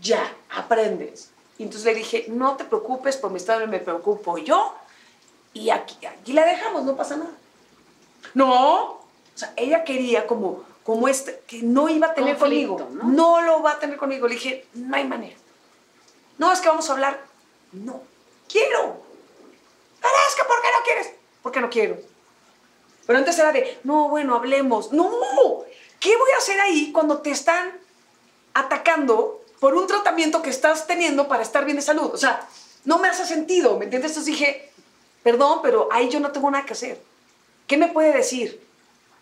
Ya, 0.01 0.33
aprendes. 0.49 1.31
Y 1.57 1.63
entonces 1.63 1.85
le 1.85 1.95
dije, 1.95 2.25
no 2.29 2.55
te 2.55 2.63
preocupes 2.63 3.17
por 3.17 3.29
mi 3.31 3.37
estado, 3.37 3.67
me 3.67 3.79
preocupo 3.79 4.37
yo. 4.37 4.75
Y 5.53 5.69
aquí, 5.69 6.05
aquí 6.05 6.33
la 6.33 6.45
dejamos, 6.45 6.83
no 6.83 6.95
pasa 6.95 7.17
nada. 7.17 7.31
No, 8.33 8.83
o 8.83 9.01
sea, 9.35 9.53
ella 9.55 9.83
quería 9.83 10.27
como, 10.27 10.63
como 10.83 11.07
este, 11.07 11.41
que 11.47 11.61
no 11.61 11.89
iba 11.89 12.07
a 12.07 12.13
tener 12.13 12.37
conmigo. 12.37 12.89
¿no? 12.93 13.03
¿no? 13.03 13.41
lo 13.41 13.61
va 13.61 13.73
a 13.73 13.79
tener 13.79 13.97
conmigo. 13.97 14.27
Le 14.27 14.35
dije, 14.35 14.65
no 14.73 14.95
hay 14.95 15.05
manera. 15.05 15.35
No, 16.37 16.51
es 16.51 16.61
que 16.61 16.69
vamos 16.69 16.89
a 16.89 16.93
hablar. 16.93 17.30
No, 17.71 18.01
quiero. 18.49 19.01
Que, 20.35 20.43
¿por 20.43 20.61
qué 20.61 20.67
no 20.73 20.83
quieres? 20.83 21.09
¿Por 21.41 21.51
qué 21.51 21.61
no 21.61 21.69
quiero? 21.69 21.97
Pero 23.05 23.19
antes 23.19 23.37
era 23.37 23.51
de, 23.51 23.79
no, 23.83 24.09
bueno, 24.09 24.35
hablemos. 24.35 24.91
No, 24.91 25.09
¿qué 25.99 26.15
voy 26.15 26.31
a 26.31 26.37
hacer 26.37 26.59
ahí 26.59 26.91
cuando 26.91 27.19
te 27.19 27.31
están 27.31 27.71
atacando 28.53 29.43
por 29.59 29.75
un 29.75 29.87
tratamiento 29.87 30.41
que 30.41 30.49
estás 30.49 30.87
teniendo 30.87 31.27
para 31.27 31.43
estar 31.43 31.65
bien 31.65 31.77
de 31.77 31.83
salud? 31.83 32.11
O 32.13 32.17
sea, 32.17 32.47
no 32.85 32.99
me 32.99 33.07
hace 33.07 33.25
sentido, 33.25 33.77
¿me 33.77 33.85
entiendes? 33.85 34.11
Entonces 34.11 34.33
dije, 34.33 34.71
perdón, 35.23 35.59
pero 35.61 35.89
ahí 35.91 36.09
yo 36.09 36.19
no 36.19 36.31
tengo 36.31 36.49
nada 36.49 36.65
que 36.65 36.73
hacer. 36.73 37.01
¿Qué 37.67 37.77
me 37.77 37.87
puede 37.87 38.13
decir? 38.13 38.65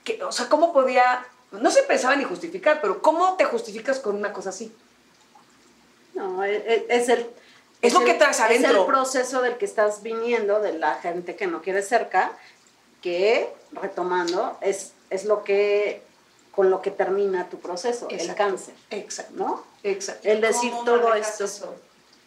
¿Qué, 0.03 0.23
o 0.23 0.31
sea, 0.31 0.47
¿cómo 0.49 0.73
podía...? 0.73 1.25
No 1.51 1.71
se 1.71 1.81
pensaba 1.83 2.15
ni 2.15 2.23
justificar, 2.25 2.79
pero 2.79 3.01
¿cómo 3.01 3.35
te 3.35 3.45
justificas 3.45 3.99
con 3.99 4.15
una 4.15 4.33
cosa 4.33 4.49
así? 4.49 4.71
No, 6.13 6.43
e, 6.43 6.55
e, 6.55 6.85
es 6.89 7.09
el... 7.09 7.27
Es, 7.81 7.93
lo 7.93 8.03
que 8.03 8.13
traes 8.13 8.39
adentro. 8.39 8.71
Es 8.71 8.77
el 8.77 8.85
proceso 8.85 9.41
del 9.41 9.57
que 9.57 9.65
estás 9.65 10.03
viniendo, 10.03 10.59
de 10.59 10.73
la 10.73 10.95
gente 10.95 11.35
que 11.35 11.47
no 11.47 11.61
quiere 11.61 11.81
cerca, 11.81 12.31
que, 13.01 13.49
retomando, 13.71 14.57
es, 14.61 14.93
es 15.09 15.25
lo 15.25 15.43
que 15.43 16.01
con 16.51 16.69
lo 16.69 16.81
que 16.81 16.91
termina 16.91 17.47
tu 17.47 17.57
proceso, 17.59 18.09
el 18.09 18.35
cáncer. 18.35 18.73
Exacto. 18.89 19.33
¿No? 19.37 19.63
Exacto. 19.83 20.27
El 20.27 20.41
decir 20.41 20.73
todo 20.83 21.13
esto, 21.13 21.45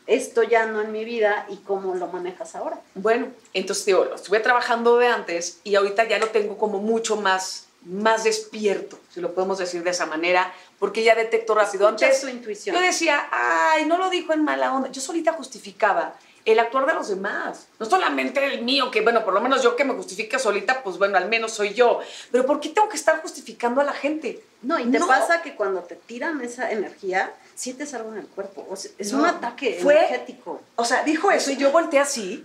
esto 0.07 0.43
ya 0.43 0.65
no 0.65 0.81
en 0.81 0.91
mi 0.91 1.05
vida 1.05 1.45
y 1.51 1.59
cómo 1.59 1.95
lo 1.95 2.07
manejas 2.07 2.55
ahora. 2.55 2.81
Bueno, 2.95 3.27
entonces 3.53 3.85
digo, 3.85 4.05
lo 4.05 4.15
estuve 4.15 4.41
trabajando 4.41 4.97
de 4.97 5.09
antes 5.09 5.61
y 5.65 5.75
ahorita 5.75 6.05
ya 6.05 6.19
lo 6.19 6.31
tengo 6.31 6.57
como 6.57 6.79
mucho 6.79 7.17
más, 7.17 7.67
más 7.83 8.25
despierto, 8.25 8.99
si 9.11 9.21
lo 9.21 9.35
podemos 9.35 9.59
decir 9.59 9.83
de 9.83 9.91
esa 9.91 10.07
manera, 10.07 10.51
porque 10.83 11.05
ya 11.05 11.15
detecto 11.15 11.55
rápido. 11.55 11.87
Antes 11.87 12.23
su 12.23 12.29
intuición. 12.29 12.75
yo 12.75 12.83
decía, 12.83 13.29
ay, 13.31 13.87
no 13.87 13.99
lo 13.99 14.11
dijo 14.11 14.33
en 14.33 14.43
mala 14.43 14.75
onda. 14.75 14.91
Yo 14.91 15.01
solita 15.01 15.33
justificaba 15.33 16.15
el 16.45 16.59
actuar 16.59 16.87
de 16.87 16.95
los 16.95 17.07
demás. 17.07 17.69
No 17.79 17.87
solamente 17.87 18.45
el 18.45 18.63
mío, 18.63 18.91
que 18.91 19.01
bueno, 19.01 19.25
por 19.25 19.33
lo 19.33 19.41
menos 19.41 19.63
yo 19.63 19.77
que 19.77 19.85
me 19.85 19.95
justifique 19.95 20.41
solita, 20.41 20.83
pues 20.83 20.99
bueno, 20.99 21.19
al 21.19 21.29
menos 21.29 21.53
soy 21.53 21.73
yo. 21.73 22.01
Pero 22.33 22.45
¿por 22.47 22.59
qué 22.59 22.71
tengo 22.71 22.89
que 22.89 22.97
estar 22.97 23.23
justificando 23.23 23.81
a 23.81 23.85
la 23.85 23.93
gente? 23.93 24.43
No, 24.63 24.77
y 24.77 24.91
te 24.91 24.99
pasa 24.99 25.41
que 25.41 25.55
cuando 25.55 25.83
te 25.83 25.95
tiran 25.95 26.41
esa 26.41 26.73
energía, 26.73 27.33
sientes 27.55 27.95
algo 27.95 28.11
en 28.11 28.19
el 28.19 28.27
cuerpo. 28.27 28.67
O 28.69 28.75
sea, 28.75 28.91
es 28.99 29.13
un 29.13 29.25
ataque 29.25 29.79
fue, 29.81 29.97
energético. 29.97 30.63
O 30.75 30.85
sea, 30.85 31.05
dijo 31.05 31.31
eso 31.31 31.53
y 31.53 31.59
yo 31.59 31.71
volteé 31.71 32.01
así 32.01 32.45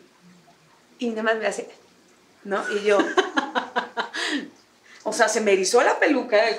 y 0.99 1.09
nada 1.09 1.23
más 1.23 1.37
me 1.37 1.47
hace, 1.47 1.67
¿no? 2.43 2.63
Y 2.71 2.83
yo... 2.83 2.99
O 5.09 5.13
sea, 5.13 5.29
se 5.29 5.39
me 5.39 5.53
erizó 5.53 5.81
la 5.81 5.97
peluca. 5.99 6.37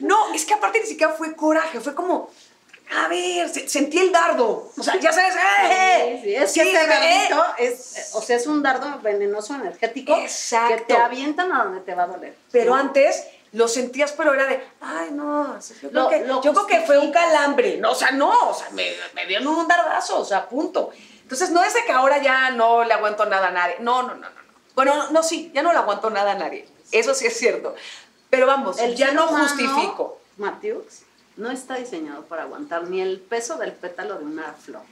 no, 0.00 0.32
es 0.34 0.44
que 0.44 0.54
aparte 0.54 0.80
ni 0.80 0.86
siquiera 0.86 1.12
fue 1.12 1.34
coraje, 1.34 1.80
fue 1.80 1.94
como, 1.94 2.30
a 2.96 3.08
ver, 3.08 3.48
sentí 3.48 3.98
el 3.98 4.10
dardo. 4.10 4.70
O 4.76 4.82
sea, 4.82 4.98
ya 4.98 5.12
sabes, 5.12 5.34
¡eh! 5.36 6.20
Sí, 6.22 6.34
es 6.34 6.52
que 6.52 6.62
ese 6.62 6.86
dardito 6.86 7.44
es, 7.58 8.10
o 8.14 8.22
sea, 8.22 8.36
es 8.36 8.46
un 8.46 8.62
dardo 8.62 8.98
venenoso 9.00 9.54
energético 9.54 10.16
Exacto. 10.16 10.76
que 10.76 10.82
te 10.82 10.96
avientan 10.96 11.52
a 11.52 11.64
donde 11.64 11.80
te 11.80 11.94
va 11.94 12.04
a 12.04 12.06
doler. 12.08 12.34
Pero 12.50 12.74
antes 12.74 13.24
lo 13.52 13.68
sentías, 13.68 14.12
pero 14.12 14.34
era 14.34 14.46
de, 14.46 14.62
ay, 14.80 15.10
no, 15.12 15.58
yo, 15.82 15.90
creo, 15.90 16.08
que, 16.08 16.26
yo 16.26 16.52
creo 16.52 16.66
que 16.66 16.80
fue 16.80 16.98
un 16.98 17.12
calambre. 17.12 17.78
No, 17.78 17.92
o 17.92 17.94
sea, 17.94 18.10
no, 18.10 18.50
o 18.50 18.54
sea, 18.54 18.70
me, 18.70 18.92
me 19.14 19.26
dieron 19.26 19.46
un 19.46 19.68
dardazo, 19.68 20.20
o 20.20 20.24
sea, 20.24 20.48
punto. 20.48 20.90
Entonces, 21.22 21.50
no 21.50 21.62
es 21.62 21.74
de 21.74 21.84
que 21.84 21.92
ahora 21.92 22.18
ya 22.18 22.50
no 22.50 22.82
le 22.82 22.92
aguanto 22.92 23.24
nada 23.26 23.48
a 23.48 23.52
nadie. 23.52 23.76
No, 23.78 24.02
no, 24.02 24.14
no, 24.14 24.28
no. 24.28 24.40
Bueno, 24.74 25.10
no, 25.10 25.22
sí, 25.22 25.52
ya 25.54 25.62
no 25.62 25.72
le 25.72 25.78
aguanto 25.78 26.10
nada 26.10 26.32
a 26.32 26.34
nadie. 26.34 26.66
Eso 26.90 27.14
sí 27.14 27.26
es 27.26 27.36
cierto. 27.36 27.74
Pero 28.30 28.46
vamos, 28.46 28.78
el 28.78 28.94
ya 28.94 29.12
no 29.12 29.26
justifico. 29.26 30.20
Matthews 30.36 31.02
no 31.36 31.50
está 31.50 31.76
diseñado 31.76 32.24
para 32.24 32.42
aguantar 32.42 32.88
ni 32.88 33.00
el 33.00 33.20
peso 33.20 33.56
del 33.56 33.72
pétalo 33.72 34.18
de 34.18 34.24
una 34.24 34.52
flor. 34.52 34.82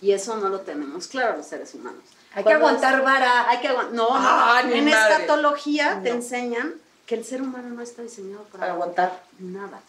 Y 0.00 0.12
eso 0.12 0.36
no 0.36 0.48
lo 0.48 0.60
tenemos 0.60 1.08
claro 1.08 1.36
los 1.36 1.46
seres 1.46 1.74
humanos. 1.74 2.02
Hay 2.34 2.44
que 2.44 2.52
aguantar 2.52 3.02
vara. 3.02 3.48
Hay 3.48 3.58
que 3.60 3.68
aguantar. 3.68 3.94
No, 3.94 4.08
ah, 4.12 4.62
en 4.64 4.88
escatología 4.88 6.00
te 6.02 6.10
enseñan 6.10 6.74
que 7.06 7.16
el 7.16 7.24
ser 7.24 7.42
humano 7.42 7.68
no 7.70 7.82
está 7.82 8.02
diseñado 8.02 8.44
para, 8.44 8.72
aguantar. 8.72 9.22
nada. 9.38 9.80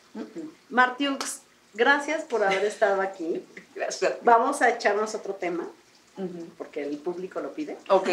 Martiux, 0.70 1.42
gracias 1.74 2.24
por 2.24 2.44
haber 2.44 2.66
estado 2.66 3.02
aquí. 3.02 3.46
Gracias. 3.76 4.16
Vamos 4.24 4.62
a 4.62 4.70
echarnos 4.70 5.16
otro 5.16 5.36
tema. 5.36 5.66
Porque 6.58 6.84
el 6.84 6.98
público 6.98 7.40
lo 7.40 7.54
pide. 7.54 7.78
Ok, 7.88 8.10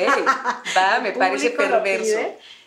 va, 0.77 1.01
me 1.01 1.13
parece 1.19 1.51
perverso. 1.51 2.19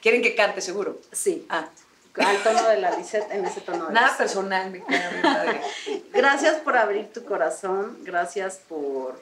¿Quieren 0.02 0.22
que 0.22 0.36
cante 0.36 0.62
seguro? 0.62 1.00
Sí. 1.12 1.46
Ah. 1.50 1.68
Al 2.16 2.44
tono 2.44 2.68
de 2.68 2.82
la 2.82 2.98
Lisette, 2.98 3.32
en 3.32 3.46
ese 3.46 3.62
tono. 3.62 3.90
Nada 3.90 4.18
personal, 4.18 4.70
mi 4.70 4.80
padre. 4.80 5.62
Gracias 6.14 6.58
por 6.58 6.76
abrir 6.76 7.12
tu 7.14 7.24
corazón, 7.24 7.98
gracias 8.04 8.60
por, 8.68 9.22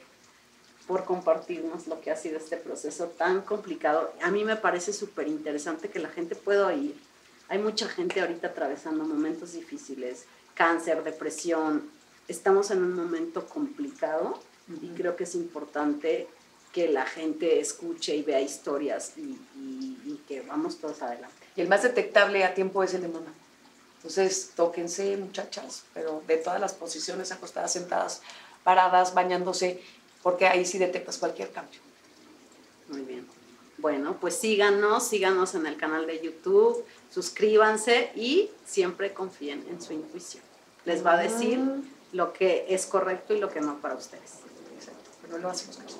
por 0.88 1.04
compartirnos 1.04 1.86
lo 1.86 2.00
que 2.00 2.10
ha 2.10 2.16
sido 2.16 2.38
este 2.38 2.56
proceso 2.56 3.06
tan 3.06 3.42
complicado. 3.42 4.12
A 4.22 4.30
mí 4.30 4.44
me 4.44 4.56
parece 4.56 4.92
súper 4.92 5.28
interesante 5.28 5.88
que 5.88 6.00
la 6.00 6.08
gente 6.08 6.34
pueda 6.34 6.66
oír. 6.66 6.96
Hay 7.48 7.58
mucha 7.58 7.88
gente 7.88 8.20
ahorita 8.20 8.48
atravesando 8.48 9.04
momentos 9.04 9.52
difíciles, 9.52 10.24
cáncer, 10.54 11.04
depresión. 11.04 11.88
Estamos 12.26 12.70
en 12.70 12.82
un 12.82 12.94
momento 12.94 13.46
complicado 13.46 14.40
y 14.82 14.88
creo 14.90 15.16
que 15.16 15.24
es 15.24 15.34
importante 15.34 16.28
que 16.72 16.88
la 16.88 17.04
gente 17.04 17.60
escuche 17.60 18.14
y 18.14 18.22
vea 18.22 18.40
historias 18.40 19.12
y, 19.16 19.38
que 20.28 20.42
vamos 20.42 20.78
todos 20.78 21.02
adelante. 21.02 21.34
Y 21.56 21.60
el 21.60 21.68
más 21.68 21.82
detectable 21.82 22.44
a 22.44 22.54
tiempo 22.54 22.82
es 22.84 22.94
el 22.94 23.02
de 23.02 23.08
mamá. 23.08 23.32
Entonces, 23.96 24.52
tóquense, 24.54 25.16
muchachas, 25.16 25.84
pero 25.92 26.22
de 26.26 26.36
todas 26.36 26.60
las 26.60 26.72
posiciones, 26.72 27.32
acostadas, 27.32 27.72
sentadas, 27.72 28.22
paradas, 28.62 29.12
bañándose, 29.12 29.82
porque 30.22 30.46
ahí 30.46 30.64
sí 30.64 30.78
detectas 30.78 31.18
cualquier 31.18 31.50
cambio. 31.50 31.80
Muy 32.88 33.00
bien. 33.00 33.26
Bueno, 33.78 34.18
pues 34.20 34.36
síganos, 34.36 35.08
síganos 35.08 35.54
en 35.54 35.66
el 35.66 35.76
canal 35.76 36.06
de 36.06 36.20
YouTube, 36.20 36.84
suscríbanse 37.10 38.12
y 38.14 38.50
siempre 38.64 39.12
confíen 39.12 39.64
en 39.68 39.80
su 39.82 39.94
intuición. 39.94 40.44
Les 40.84 41.04
va 41.04 41.14
a 41.14 41.22
decir 41.22 41.58
lo 42.12 42.32
que 42.32 42.66
es 42.68 42.86
correcto 42.86 43.34
y 43.34 43.40
lo 43.40 43.48
que 43.50 43.60
no 43.60 43.80
para 43.80 43.94
ustedes. 43.94 44.40
Exacto, 44.76 45.10
pero 45.22 45.38
lo 45.38 45.50
hacemos 45.50 45.78
aquí. 45.80 45.94